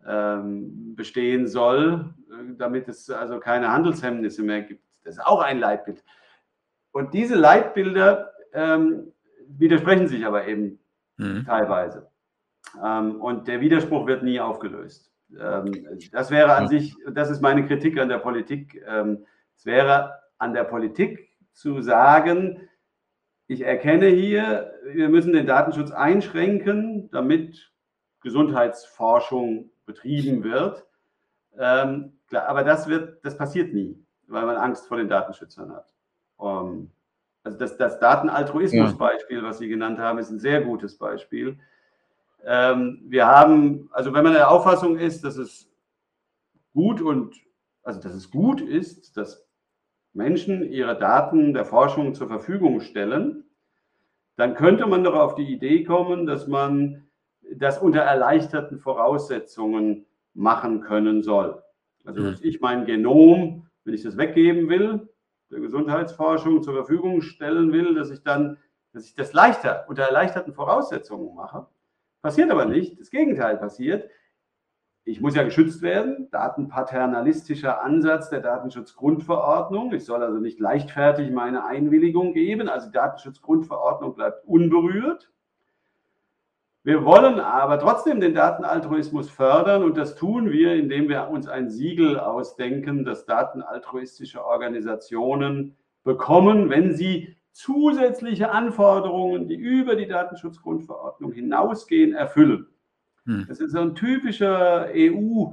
[0.00, 2.14] bestehen soll,
[2.56, 4.82] damit es also keine Handelshemmnisse mehr gibt.
[5.04, 6.02] Das ist auch ein Leitbild.
[6.92, 9.12] Und diese Leitbilder ähm,
[9.48, 10.78] widersprechen sich aber eben
[11.16, 11.44] mhm.
[11.46, 12.10] teilweise.
[12.82, 15.12] Ähm, und der Widerspruch wird nie aufgelöst.
[15.38, 19.26] Ähm, das wäre an sich, das ist meine Kritik an der Politik, ähm,
[19.56, 22.68] es wäre an der Politik zu sagen,
[23.46, 27.72] ich erkenne hier, wir müssen den Datenschutz einschränken, damit
[28.20, 30.86] Gesundheitsforschung betrieben wird.
[31.58, 35.92] Ähm, Klar, aber das wird, das passiert nie, weil man Angst vor den Datenschützern hat.
[36.36, 36.90] Um, ähm,
[37.42, 41.58] also das, das Datenaltruismus-Beispiel, was Sie genannt haben, ist ein sehr gutes Beispiel.
[42.44, 45.70] Ähm, wir haben, also wenn man der Auffassung ist, dass es
[46.74, 47.34] gut und
[47.82, 49.46] also dass es gut ist, dass
[50.12, 53.44] Menschen ihre Daten der Forschung zur Verfügung stellen,
[54.36, 57.07] dann könnte man doch auf die Idee kommen, dass man
[57.56, 61.62] das unter erleichterten Voraussetzungen machen können soll.
[62.04, 65.08] Also dass ich mein Genom, wenn ich das weggeben will,
[65.50, 68.58] der Gesundheitsforschung zur Verfügung stellen will, dass ich dann,
[68.92, 71.66] dass ich das leichter, unter erleichterten Voraussetzungen mache.
[72.22, 73.00] Passiert aber nicht.
[73.00, 74.10] Das Gegenteil passiert.
[75.04, 76.28] ich muss ja geschützt werden.
[76.30, 79.92] Datenpaternalistischer Ansatz der Datenschutzgrundverordnung.
[79.94, 82.68] Ich soll also nicht leichtfertig meine Einwilligung geben.
[82.68, 85.30] Also die Datenschutzgrundverordnung bleibt unberührt.
[86.88, 91.68] Wir wollen aber trotzdem den Datenaltruismus fördern und das tun wir, indem wir uns ein
[91.68, 102.14] Siegel ausdenken, das datenaltruistische Organisationen bekommen, wenn sie zusätzliche Anforderungen, die über die Datenschutzgrundverordnung hinausgehen,
[102.14, 102.68] erfüllen.
[103.26, 103.44] Hm.
[103.46, 105.52] Das ist so ein typischer EU,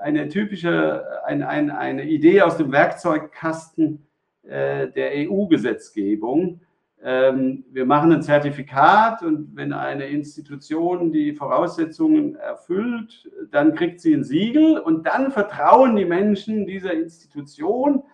[0.00, 4.06] eine typische, ein, ein, eine Idee aus dem Werkzeugkasten
[4.44, 6.60] äh, der EU-Gesetzgebung.
[7.02, 14.14] Ähm, wir machen ein Zertifikat und wenn eine Institution die Voraussetzungen erfüllt, dann kriegt sie
[14.14, 18.04] ein Siegel und dann vertrauen die Menschen dieser Institution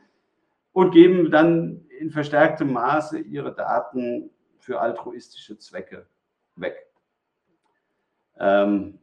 [0.73, 6.07] und geben dann in verstärktem Maße ihre Daten für altruistische Zwecke
[6.57, 6.89] weg
[8.39, 8.99] ähm,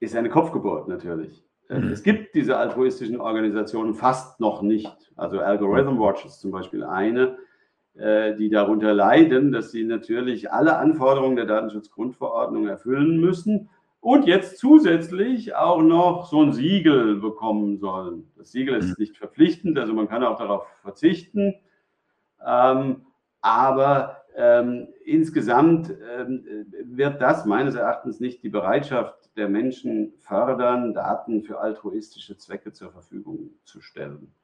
[0.00, 1.44] ist eine Kopfgeburt natürlich.
[1.68, 1.92] Äh, mhm.
[1.92, 5.12] Es gibt diese altruistischen Organisationen fast noch nicht.
[5.16, 7.38] Also Algorithm Watch ist zum Beispiel eine,
[7.94, 13.68] die darunter leiden, dass sie natürlich alle Anforderungen der Datenschutzgrundverordnung erfüllen müssen
[14.02, 18.32] und jetzt zusätzlich auch noch so ein Siegel bekommen sollen.
[18.36, 18.94] Das Siegel ist mhm.
[18.98, 21.54] nicht verpflichtend, also man kann auch darauf verzichten.
[22.44, 23.06] Ähm,
[23.40, 26.44] aber ähm, insgesamt ähm,
[26.84, 32.90] wird das meines Erachtens nicht die Bereitschaft der Menschen fördern, Daten für altruistische Zwecke zur
[32.90, 34.34] Verfügung zu stellen.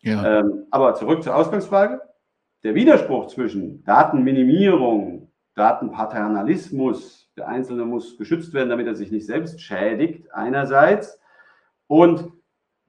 [0.00, 0.40] Ja.
[0.40, 2.00] Ähm, aber zurück zur Ausgangsfrage.
[2.62, 9.60] Der Widerspruch zwischen Datenminimierung, Datenpaternalismus, der Einzelne muss geschützt werden, damit er sich nicht selbst
[9.60, 11.20] schädigt, einerseits,
[11.86, 12.30] und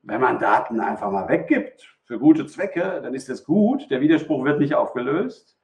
[0.04, 3.90] wenn man Daten einfach mal weggibt für gute Zwecke, dann ist das gut.
[3.90, 5.58] Der Widerspruch wird nicht aufgelöst.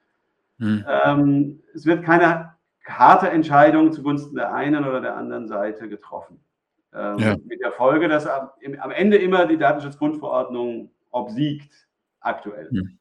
[0.59, 0.85] Hm.
[0.87, 2.53] Ähm, es wird keine
[2.85, 6.39] harte Entscheidung zugunsten der einen oder der anderen Seite getroffen.
[6.93, 7.35] Ähm, ja.
[7.45, 8.49] Mit der Folge, dass am,
[8.79, 11.71] am, Ende immer die Datenschutzgrundverordnung obsiegt,
[12.21, 12.69] aktuell.
[12.69, 12.97] Hm.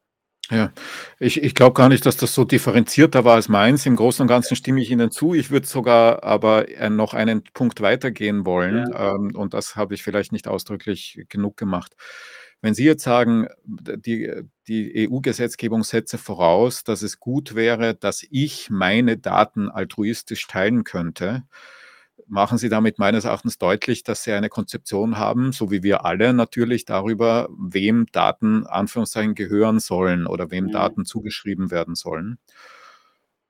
[0.51, 0.73] Ja,
[1.19, 3.85] ich, ich glaube gar nicht, dass das so differenzierter war als meins.
[3.85, 5.35] Im Großen und Ganzen stimme ich Ihnen zu.
[5.35, 8.89] Ich würde sogar aber äh, noch einen Punkt weitergehen wollen.
[8.93, 9.17] Ja.
[9.17, 11.97] Ähm, und das habe ich vielleicht nicht ausdrücklich genug gemacht.
[12.63, 14.33] Wenn Sie jetzt sagen, die,
[14.69, 21.43] die EU-Gesetzgebung setze voraus, dass es gut wäre, dass ich meine Daten altruistisch teilen könnte,
[22.27, 26.33] machen Sie damit meines Erachtens deutlich, dass Sie eine Konzeption haben, so wie wir alle
[26.33, 30.73] natürlich, darüber, wem Daten Anführungszeichen gehören sollen oder wem mhm.
[30.73, 32.39] Daten zugeschrieben werden sollen.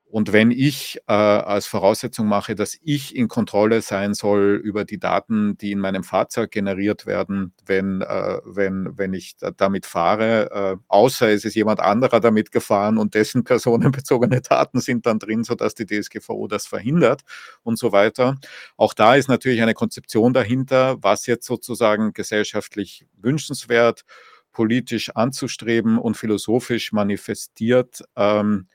[0.09, 4.99] Und wenn ich äh, als Voraussetzung mache, dass ich in Kontrolle sein soll über die
[4.99, 10.51] Daten, die in meinem Fahrzeug generiert werden, wenn, äh, wenn, wenn ich da, damit fahre,
[10.53, 15.43] äh, außer es ist jemand anderer damit gefahren und dessen personenbezogene Daten sind dann drin,
[15.43, 17.23] sodass die DSGVO das verhindert
[17.65, 18.37] und so weiter.
[18.77, 24.05] Auch da ist natürlich eine Konzeption dahinter, was jetzt sozusagen gesellschaftlich wünschenswert,
[24.53, 28.03] politisch anzustreben und philosophisch manifestiert.
[28.17, 28.69] Ähm,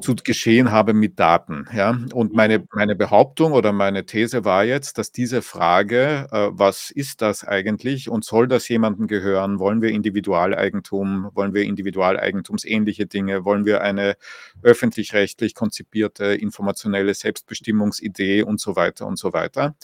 [0.00, 1.66] zu geschehen habe mit Daten.
[1.74, 1.98] Ja?
[2.12, 7.22] Und meine, meine Behauptung oder meine These war jetzt, dass diese Frage, äh, was ist
[7.22, 9.58] das eigentlich und soll das jemandem gehören?
[9.58, 11.30] Wollen wir Individualeigentum?
[11.34, 13.44] Wollen wir individualeigentumsähnliche Dinge?
[13.44, 14.16] Wollen wir eine
[14.62, 19.74] öffentlich-rechtlich konzipierte informationelle Selbstbestimmungsidee und so weiter und so weiter?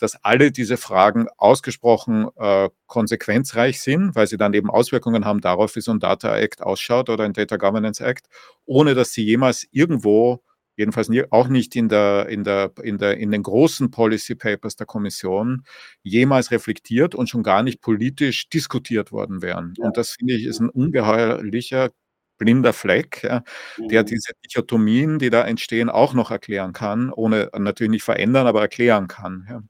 [0.00, 5.76] Dass alle diese Fragen ausgesprochen äh, konsequenzreich sind, weil sie dann eben Auswirkungen haben darauf,
[5.76, 8.26] wie so ein Data Act ausschaut oder ein Data Governance Act,
[8.64, 10.42] ohne dass sie jemals irgendwo
[10.76, 14.86] jedenfalls auch nicht in, der, in, der, in, der, in den großen Policy Papers der
[14.86, 15.64] Kommission
[16.02, 19.74] jemals reflektiert und schon gar nicht politisch diskutiert worden wären.
[19.76, 19.84] Ja.
[19.84, 21.90] Und das finde ich ist ein ungeheuerlicher
[22.38, 23.44] blinder Fleck, ja,
[23.76, 24.06] der mhm.
[24.06, 29.06] diese Dichotomien, die da entstehen, auch noch erklären kann, ohne natürlich nicht verändern, aber erklären
[29.06, 29.46] kann.
[29.48, 29.62] Ja.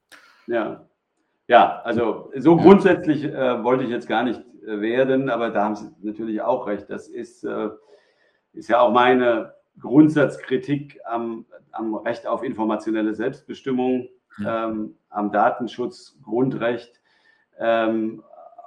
[0.51, 0.85] Ja,
[1.47, 2.63] ja also so ja.
[2.63, 6.67] grundsätzlich äh, wollte ich jetzt gar nicht äh, werden, aber da haben Sie natürlich auch
[6.67, 6.89] recht.
[6.89, 7.69] Das ist, äh,
[8.53, 14.67] ist ja auch meine Grundsatzkritik am, am Recht auf informationelle Selbstbestimmung, ja.
[14.67, 16.99] ähm, am Datenschutzgrundrecht,
[17.57, 18.21] ähm,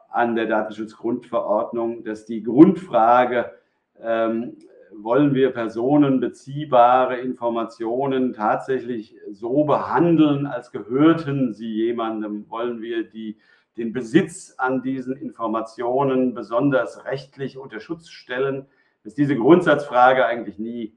[0.09, 3.53] an der Datenschutzgrundverordnung, dass die Grundfrage,
[4.01, 4.57] ähm,
[5.03, 12.49] wollen wir personenbeziehbare Informationen tatsächlich so behandeln, als gehörten sie jemandem?
[12.49, 13.39] Wollen wir die,
[13.77, 18.67] den Besitz an diesen Informationen besonders rechtlich unter Schutz stellen?
[19.03, 20.97] Dass diese Grundsatzfrage eigentlich nie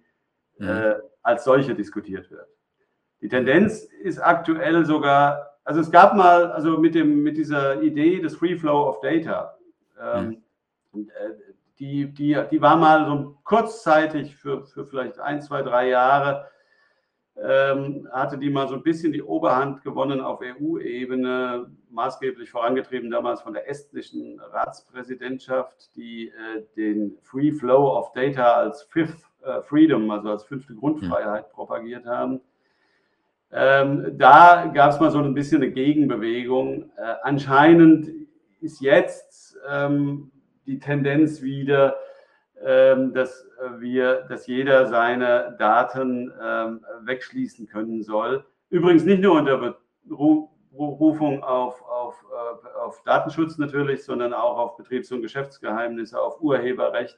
[0.58, 0.68] mhm.
[0.68, 2.48] äh, als solche diskutiert wird.
[3.22, 8.20] Die Tendenz ist aktuell sogar, also es gab mal, also mit, dem, mit dieser Idee
[8.20, 9.58] des Free Flow of Data,
[10.00, 10.38] ähm,
[10.94, 11.10] mhm.
[11.10, 11.47] äh,
[11.80, 16.48] die, die, die war mal so kurzzeitig für, für vielleicht ein, zwei, drei Jahre
[17.42, 23.42] ähm, hatte die mal so ein bisschen die Oberhand gewonnen auf EU-Ebene, maßgeblich vorangetrieben damals
[23.42, 30.10] von der estnischen Ratspräsidentschaft, die äh, den Free Flow of Data als Fifth äh, Freedom,
[30.10, 32.42] also als fünfte Grundfreiheit propagiert haben.
[33.52, 36.90] Ähm, da gab es mal so ein bisschen eine Gegenbewegung.
[36.98, 38.10] Äh, anscheinend
[38.62, 40.32] ist jetzt ähm,
[40.68, 41.96] die Tendenz wieder,
[42.64, 43.48] ähm, dass
[43.80, 48.46] wir, dass jeder seine Daten ähm, wegschließen können soll.
[48.70, 55.12] Übrigens nicht nur unter Berufung auf, auf, äh, auf Datenschutz natürlich, sondern auch auf Betriebs-
[55.12, 57.18] und Geschäftsgeheimnisse, auf Urheberrecht.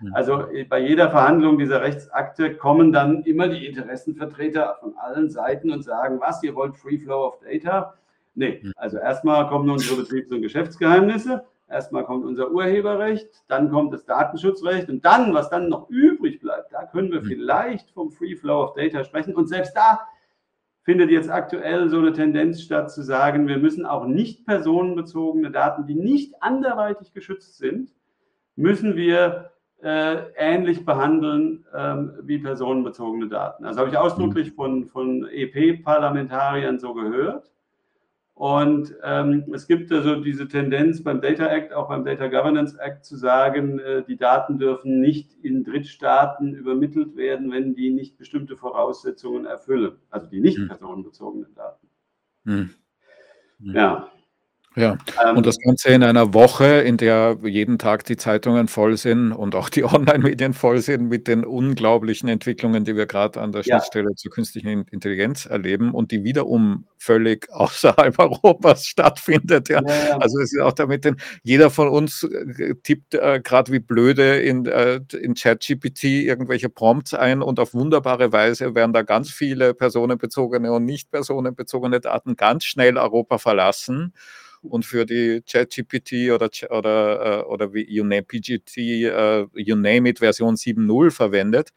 [0.00, 0.14] Mhm.
[0.14, 5.82] Also bei jeder Verhandlung dieser Rechtsakte kommen dann immer die Interessenvertreter von allen Seiten und
[5.82, 7.94] sagen, was, ihr wollt Free Flow of Data?
[8.34, 8.72] Nee, mhm.
[8.76, 14.88] also erstmal kommen unsere Betriebs- und Geschäftsgeheimnisse, erstmal kommt unser Urheberrecht, dann kommt das Datenschutzrecht
[14.88, 17.26] und dann, was dann noch übrig bleibt, da können wir mhm.
[17.26, 19.34] vielleicht vom Free Flow of Data sprechen.
[19.34, 20.00] Und selbst da
[20.82, 25.86] findet jetzt aktuell so eine Tendenz statt zu sagen, wir müssen auch nicht personenbezogene Daten,
[25.86, 27.92] die nicht anderweitig geschützt sind,
[28.56, 29.50] müssen wir
[29.82, 33.64] äh, ähnlich behandeln ähm, wie personenbezogene Daten.
[33.64, 37.52] Also habe ich ausdrücklich von, von EP-Parlamentariern so gehört.
[38.38, 43.04] Und ähm, es gibt also diese Tendenz beim Data Act, auch beim Data Governance Act
[43.04, 48.56] zu sagen, äh, die Daten dürfen nicht in Drittstaaten übermittelt werden, wenn die nicht bestimmte
[48.56, 49.96] Voraussetzungen erfüllen.
[50.10, 50.68] Also die nicht hm.
[50.68, 51.88] personenbezogenen Daten.
[52.44, 52.70] Hm.
[53.58, 53.74] Hm.
[53.74, 54.08] Ja.
[54.76, 54.96] Ja,
[55.26, 59.32] ähm, und das Ganze in einer Woche, in der jeden Tag die Zeitungen voll sind
[59.32, 63.62] und auch die Online-Medien voll sind mit den unglaublichen Entwicklungen, die wir gerade an der
[63.62, 63.78] ja.
[63.78, 69.68] Schnittstelle zur künstlichen Intelligenz erleben und die wiederum völlig außerhalb Europas stattfindet.
[69.68, 69.82] Ja.
[69.86, 70.18] ja, ja.
[70.18, 74.38] Also es ist auch damit, denn jeder von uns äh, tippt äh, gerade wie blöde
[74.40, 79.74] in, äh, in ChatGPT irgendwelche Prompts ein und auf wunderbare Weise werden da ganz viele
[79.74, 84.12] personenbezogene und nicht personenbezogene Daten ganz schnell Europa verlassen
[84.62, 88.76] und für die ChatGPT oder, oder, äh, oder wie UNAME-PGT,
[89.12, 91.70] uh, UNAME it Version 7.0 verwendet.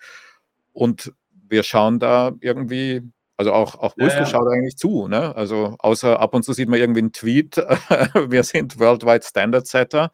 [0.74, 1.14] Und
[1.50, 3.02] wir schauen da irgendwie,
[3.38, 4.26] also auch, auch Brüssel ja, ja.
[4.26, 5.08] schaut eigentlich zu.
[5.08, 5.36] Ne?
[5.36, 7.58] Also außer ab und zu sieht man irgendwie einen Tweet,
[8.30, 10.12] wir sind Worldwide Standard Setter.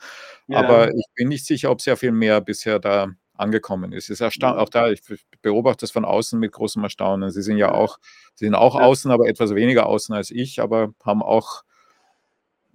[0.47, 0.59] Ja.
[0.59, 4.09] Aber ich bin nicht sicher, ob sehr viel mehr bisher da angekommen ist.
[4.09, 5.01] Es ist auch da, ich
[5.41, 7.29] beobachte das von außen mit großem Erstaunen.
[7.29, 7.99] Sie sind ja auch,
[8.33, 11.63] sie sind auch außen, aber etwas weniger außen als ich, aber haben auch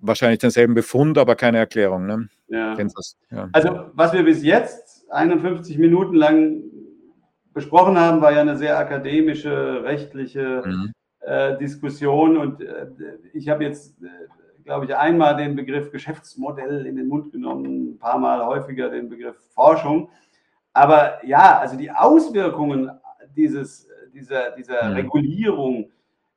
[0.02, 2.06] wahrscheinlich denselben Befund, aber keine Erklärung.
[2.06, 2.28] Ne?
[2.48, 2.76] Ja.
[3.30, 3.48] ja.
[3.52, 6.62] Also was wir bis jetzt 51 Minuten lang
[7.54, 10.92] besprochen haben, war ja eine sehr akademische, rechtliche mhm.
[11.20, 12.86] äh, Diskussion und äh,
[13.32, 14.06] ich habe jetzt, äh,
[14.64, 19.08] glaube ich, einmal den Begriff Geschäftsmodell in den Mund genommen, ein paar Mal häufiger den
[19.08, 20.08] Begriff Forschung.
[20.72, 22.90] Aber ja, also die Auswirkungen
[23.36, 24.96] dieses, dieser, dieser mhm.
[24.96, 25.90] Regulierung,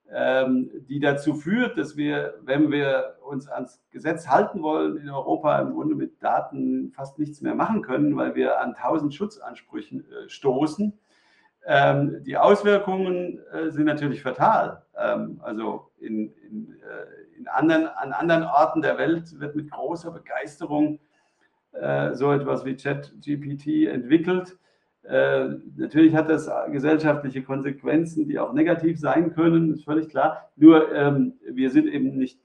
[0.08, 5.74] die dazu führt, dass wir, wenn wir uns ans Gesetz halten wollen, in Europa im
[5.74, 10.98] Grunde mit Daten fast nichts mehr machen können, weil wir an tausend Schutzansprüchen äh, stoßen.
[11.66, 14.84] Ähm, die Auswirkungen äh, sind natürlich fatal.
[14.98, 20.12] Ähm, also in, in, äh, in anderen, an anderen Orten der Welt wird mit großer
[20.12, 21.00] Begeisterung
[22.14, 24.58] so etwas wie ChatGPT entwickelt.
[25.08, 30.50] Äh, natürlich hat das gesellschaftliche Konsequenzen, die auch negativ sein können, ist völlig klar.
[30.56, 32.40] Nur ähm, wir sind eben nicht,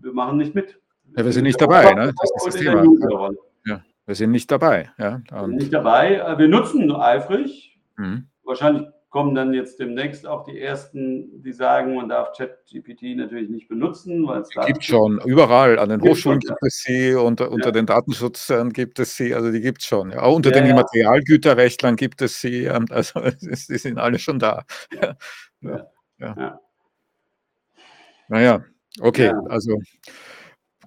[0.00, 0.80] wir machen nicht mit.
[1.16, 2.12] Ja, wir sind nicht dabei, ne?
[2.16, 3.30] Das ist das Thema.
[3.66, 4.90] Ja, wir sind nicht dabei.
[4.98, 6.38] Ja, wir sind nicht dabei.
[6.38, 7.80] Wir nutzen eifrig.
[7.96, 8.26] Mhm.
[8.44, 13.68] Wahrscheinlich kommen dann jetzt demnächst auch die ersten, die sagen, man darf ChatGPT natürlich nicht
[13.68, 14.84] benutzen, weil es gibt.
[14.84, 15.80] schon überall.
[15.80, 17.72] An den Hochschulen gibt es sie und unter ja.
[17.72, 20.12] den Datenschutzern gibt es sie, also die gibt es schon.
[20.12, 20.22] Ja.
[20.22, 24.64] Auch unter ja, den Materialgüterrechtlern gibt es sie, ähm, also die sind alle schon da.
[25.60, 25.86] Ja.
[28.28, 28.64] Naja,
[29.00, 29.76] okay, also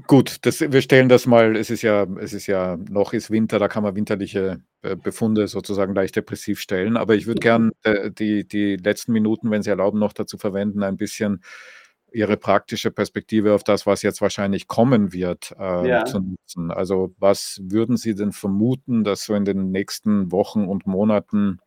[0.08, 3.60] Gut, das, wir stellen das mal, es ist ja, es ist ja, noch ist Winter,
[3.60, 6.98] da kann man winterliche äh, Befunde sozusagen leicht depressiv stellen.
[6.98, 10.82] Aber ich würde gern äh, die, die letzten Minuten, wenn Sie erlauben, noch dazu verwenden,
[10.82, 11.44] ein bisschen
[12.12, 16.06] Ihre praktische Perspektive auf das, was jetzt wahrscheinlich kommen wird, äh, ja.
[16.06, 16.72] zu nutzen.
[16.72, 21.60] Also was würden Sie denn vermuten, dass so in den nächsten Wochen und Monaten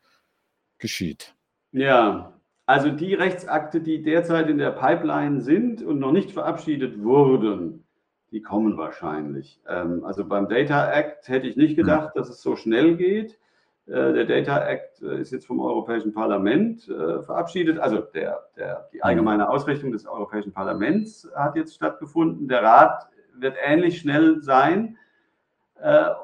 [0.78, 1.34] geschieht?
[1.70, 2.32] Ja,
[2.66, 7.85] also die Rechtsakte, die derzeit in der Pipeline sind und noch nicht verabschiedet wurden,
[8.30, 9.60] die kommen wahrscheinlich.
[9.68, 11.84] Ähm, also beim Data Act hätte ich nicht hm.
[11.84, 13.38] gedacht, dass es so schnell geht.
[13.86, 17.78] Äh, der Data Act äh, ist jetzt vom Europäischen Parlament äh, verabschiedet.
[17.78, 19.04] Also der, der, die hm.
[19.04, 22.48] allgemeine Ausrichtung des Europäischen Parlaments hat jetzt stattgefunden.
[22.48, 24.96] Der Rat wird ähnlich schnell sein.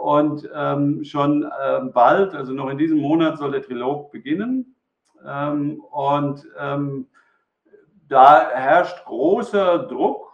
[0.00, 4.74] Und ähm, schon ähm, bald, also noch in diesem Monat, soll der Trilog beginnen.
[5.26, 7.07] Ähm, und ähm,
[8.09, 10.32] da herrscht großer Druck,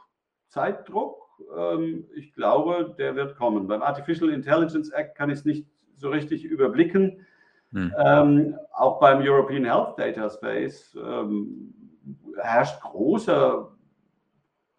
[0.49, 1.18] Zeitdruck.
[1.57, 3.67] Ähm, ich glaube, der wird kommen.
[3.67, 5.67] Beim Artificial Intelligence Act kann ich es nicht
[5.97, 7.27] so richtig überblicken.
[7.73, 7.93] Hm.
[7.99, 11.75] Ähm, auch beim European Health Data Space ähm,
[12.41, 13.73] herrscht großer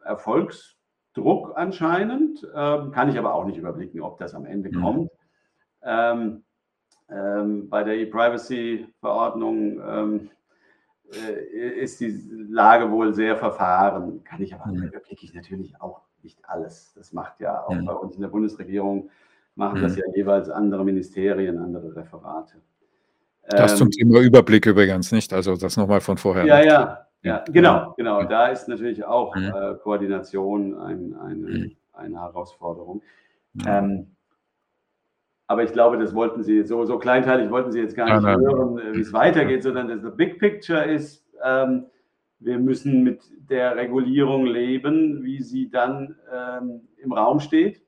[0.04, 2.48] Erfolgsdruck anscheinend.
[2.56, 4.82] Ähm, kann ich aber auch nicht überblicken, ob das am Ende hm.
[4.82, 5.12] kommt.
[5.84, 6.44] Ähm,
[7.10, 10.30] ähm, bei der E-Privacy-Verordnung
[11.12, 12.12] äh, ist die
[12.50, 14.24] Lage wohl sehr verfahren.
[14.24, 14.84] Kann ich aber, mhm.
[14.84, 16.94] überblicke ich natürlich auch nicht alles.
[16.96, 17.86] Das macht ja auch mhm.
[17.86, 19.10] bei uns in der Bundesregierung,
[19.56, 19.84] machen mhm.
[19.84, 22.56] das ja jeweils andere Ministerien, andere Referate.
[23.48, 26.46] Das ähm, zum Thema Überblick übrigens nicht, also das nochmal von vorher.
[26.46, 28.24] Ja, ja, ja, genau, genau.
[28.24, 29.54] Da ist natürlich auch mhm.
[29.54, 31.72] äh, Koordination ein, eine, mhm.
[31.94, 33.02] eine Herausforderung.
[33.66, 34.08] Ähm,
[35.48, 38.40] aber ich glaube, das wollten Sie so, so kleinteilig wollten Sie jetzt gar nicht nein,
[38.40, 38.94] hören, nein.
[38.94, 41.88] Äh, wie es weitergeht, sondern das Big Picture ist, ähm,
[42.40, 47.82] wir müssen mit der Regulierung leben, wie sie dann ähm, im Raum steht.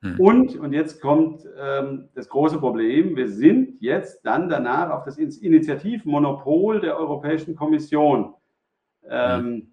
[0.00, 0.18] Hm.
[0.18, 5.16] Und, und jetzt kommt ähm, das große Problem, wir sind jetzt dann danach auf das
[5.18, 8.34] Initiativmonopol der Europäischen Kommission
[9.08, 9.68] ähm,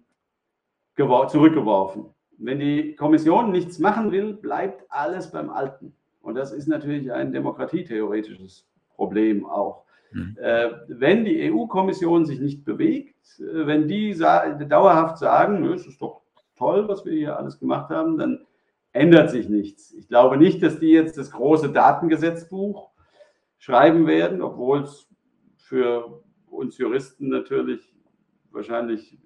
[0.96, 1.28] hm.
[1.28, 2.06] zurückgeworfen.
[2.38, 5.94] Wenn die Kommission nichts machen will, bleibt alles beim Alten.
[6.22, 9.84] Und das ist natürlich ein demokratietheoretisches Problem auch.
[10.12, 10.36] Mhm.
[10.40, 16.02] Äh, wenn die EU-Kommission sich nicht bewegt, äh, wenn die sa dauerhaft sagen, es ist
[16.02, 16.22] doch
[16.56, 18.46] toll, was wir hier alles gemacht haben, dann
[18.92, 19.92] ändert sich nichts.
[19.92, 22.90] Ich glaube nicht, dass die jetzt das große Datengesetzbuch
[23.58, 25.08] schreiben werden, obwohl es
[25.56, 27.94] für uns Juristen natürlich
[28.50, 29.18] wahrscheinlich äh,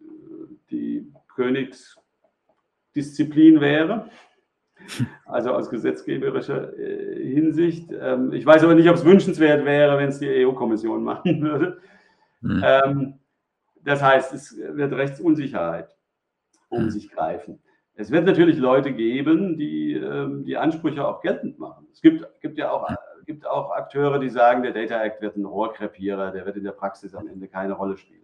[0.70, 4.10] die Königsdisziplin wäre
[5.24, 7.90] also aus gesetzgeberischer äh, Hinsicht.
[7.98, 11.78] Ähm, ich weiß aber nicht, ob es wünschenswert wäre, wenn es die EU-Kommission machen würde.
[12.40, 13.14] Mhm.
[13.82, 15.88] Das heißt, es wird Rechtsunsicherheit
[16.68, 16.90] um mhm.
[16.90, 17.60] sich greifen.
[17.94, 21.86] Es wird natürlich Leute geben, die ähm, die Ansprüche auch geltend machen.
[21.92, 22.88] Es gibt, gibt ja auch,
[23.24, 26.72] gibt auch Akteure, die sagen, der Data Act wird ein Rohrkrepierer, der wird in der
[26.72, 28.20] Praxis am Ende keine Rolle spielen.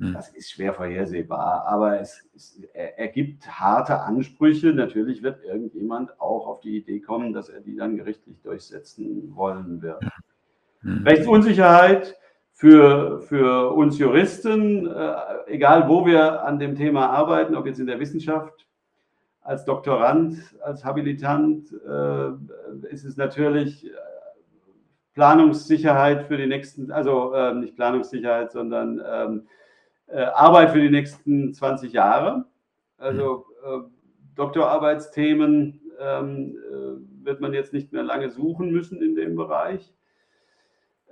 [0.00, 0.14] Hm.
[0.14, 4.72] Das ist schwer vorhersehbar, aber es, es ergibt harte Ansprüche.
[4.72, 9.82] Natürlich wird irgendjemand auch auf die Idee kommen, dass er die dann gerichtlich durchsetzen wollen
[9.82, 10.02] wird.
[10.80, 11.06] Mhm.
[11.06, 12.16] Rechtsunsicherheit
[12.54, 15.14] für, für uns Juristen, äh,
[15.48, 18.66] egal wo wir an dem Thema arbeiten, ob jetzt in der Wissenschaft,
[19.42, 23.90] als Doktorand, als Habilitant, äh, ist es natürlich äh,
[25.12, 29.46] Planungssicherheit für die nächsten, also äh, nicht Planungssicherheit, sondern ähm,
[30.12, 32.44] äh, Arbeit für die nächsten 20 Jahre.
[32.98, 33.78] Also äh,
[34.34, 39.92] Doktorarbeitsthemen ähm, äh, wird man jetzt nicht mehr lange suchen müssen in dem Bereich.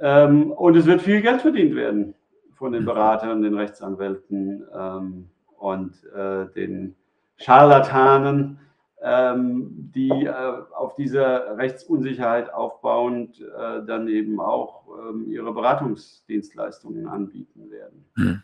[0.01, 2.15] Ähm, und es wird viel Geld verdient werden
[2.55, 2.87] von den mhm.
[2.87, 6.97] Beratern, den Rechtsanwälten ähm, und äh, den
[7.37, 8.59] Scharlatanen,
[9.01, 10.33] ähm, die äh,
[10.75, 13.41] auf dieser Rechtsunsicherheit aufbauend
[13.87, 18.05] dann eben auch ähm, ihre Beratungsdienstleistungen anbieten werden.
[18.17, 18.43] Mhm.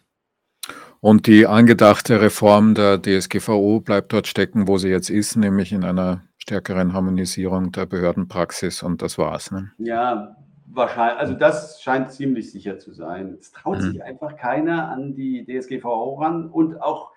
[1.04, 5.84] Und die angedachte Reform der DSGVO bleibt dort stecken, wo sie jetzt ist, nämlich in
[5.84, 9.50] einer stärkeren Harmonisierung der Behördenpraxis und das war's.
[9.50, 9.70] Ne?
[9.76, 10.34] Ja,
[10.64, 11.18] wahrscheinlich.
[11.18, 13.36] Also das scheint ziemlich sicher zu sein.
[13.38, 13.82] Es traut mhm.
[13.82, 17.10] sich einfach keiner an die DSGVO ran und auch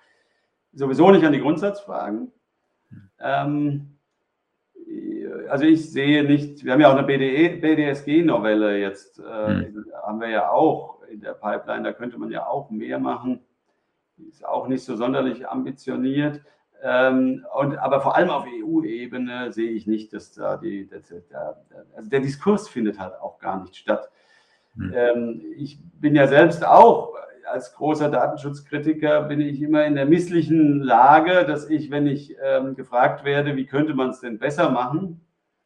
[0.74, 2.30] sowieso nicht an die Grundsatzfragen.
[2.90, 3.10] Mhm.
[3.22, 3.98] Ähm,
[5.48, 9.86] also ich sehe nicht, wir haben ja auch eine BDSG-Novelle jetzt, äh, mhm.
[10.06, 13.47] haben wir ja auch in der Pipeline, da könnte man ja auch mehr machen
[14.30, 16.42] ist auch nicht so sonderlich ambitioniert.
[16.84, 21.58] Ähm, und, aber vor allem auf EU-Ebene sehe ich nicht, dass da die, dass, da,
[21.96, 24.10] also der Diskurs findet halt auch gar nicht statt.
[24.76, 24.94] Mhm.
[24.96, 27.16] Ähm, ich bin ja selbst auch
[27.48, 32.76] als großer Datenschutzkritiker bin ich immer in der misslichen Lage, dass ich, wenn ich ähm,
[32.76, 35.22] gefragt werde, wie könnte man es denn besser machen,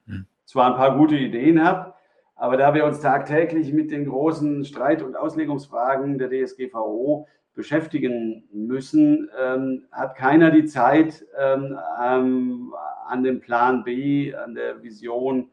[0.05, 0.25] mhm.
[0.45, 1.93] zwar ein paar gute Ideen habe,
[2.35, 9.29] aber da wir uns tagtäglich mit den großen Streit- und Auslegungsfragen der DSGVO beschäftigen müssen,
[9.37, 12.73] ähm, hat keiner die Zeit, ähm, ähm,
[13.07, 15.49] an dem Plan B, an der Vision,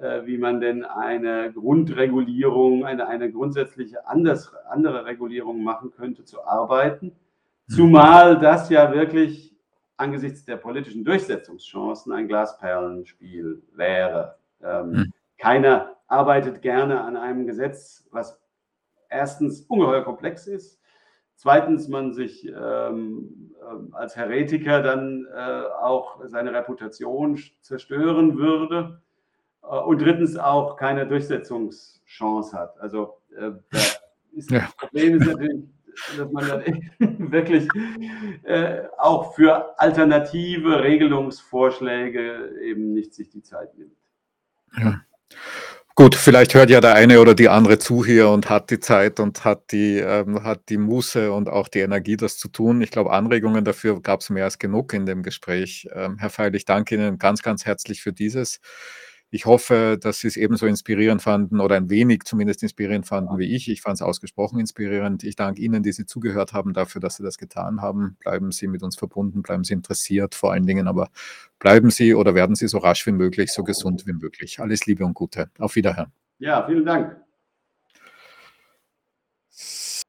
[0.00, 6.44] äh, wie man denn eine Grundregulierung, eine, eine grundsätzliche anders, andere Regulierung machen könnte, zu
[6.44, 7.06] arbeiten.
[7.66, 7.74] Mhm.
[7.74, 9.56] Zumal das ja wirklich
[9.96, 14.36] angesichts der politischen Durchsetzungschancen ein Glasperlenspiel wäre.
[14.62, 15.12] Ähm, mhm.
[15.38, 18.40] Keiner arbeitet gerne an einem Gesetz, was
[19.08, 20.80] erstens ungeheuer komplex ist,
[21.36, 29.00] Zweitens, man sich ähm, äh, als Heretiker dann äh, auch seine Reputation zerstören würde.
[29.62, 32.78] Äh, und drittens auch keine Durchsetzungschance hat.
[32.80, 33.52] Also äh,
[34.32, 34.60] ist ja.
[34.60, 35.62] das Problem ist natürlich,
[36.18, 36.62] dass man dann
[37.30, 37.68] wirklich
[38.42, 43.96] äh, auch für alternative Regelungsvorschläge eben nicht sich die Zeit nimmt.
[44.76, 45.00] Ja.
[45.96, 49.20] Gut, vielleicht hört ja der eine oder die andere zu hier und hat die Zeit
[49.20, 52.80] und hat die, ähm, hat die Muße und auch die Energie, das zu tun.
[52.82, 55.86] Ich glaube, Anregungen dafür gab es mehr als genug in dem Gespräch.
[55.94, 58.58] Ähm, Herr Feil, ich danke Ihnen ganz, ganz herzlich für dieses.
[59.34, 63.52] Ich hoffe, dass Sie es ebenso inspirierend fanden oder ein wenig zumindest inspirierend fanden wie
[63.52, 63.68] ich.
[63.68, 65.24] Ich fand es ausgesprochen inspirierend.
[65.24, 68.16] Ich danke Ihnen, die Sie zugehört haben, dafür, dass Sie das getan haben.
[68.20, 71.10] Bleiben Sie mit uns verbunden, bleiben Sie interessiert vor allen Dingen, aber
[71.58, 74.60] bleiben Sie oder werden Sie so rasch wie möglich, so gesund wie möglich.
[74.60, 75.50] Alles Liebe und Gute.
[75.58, 76.12] Auf Wiederhören.
[76.38, 77.16] Ja, vielen Dank.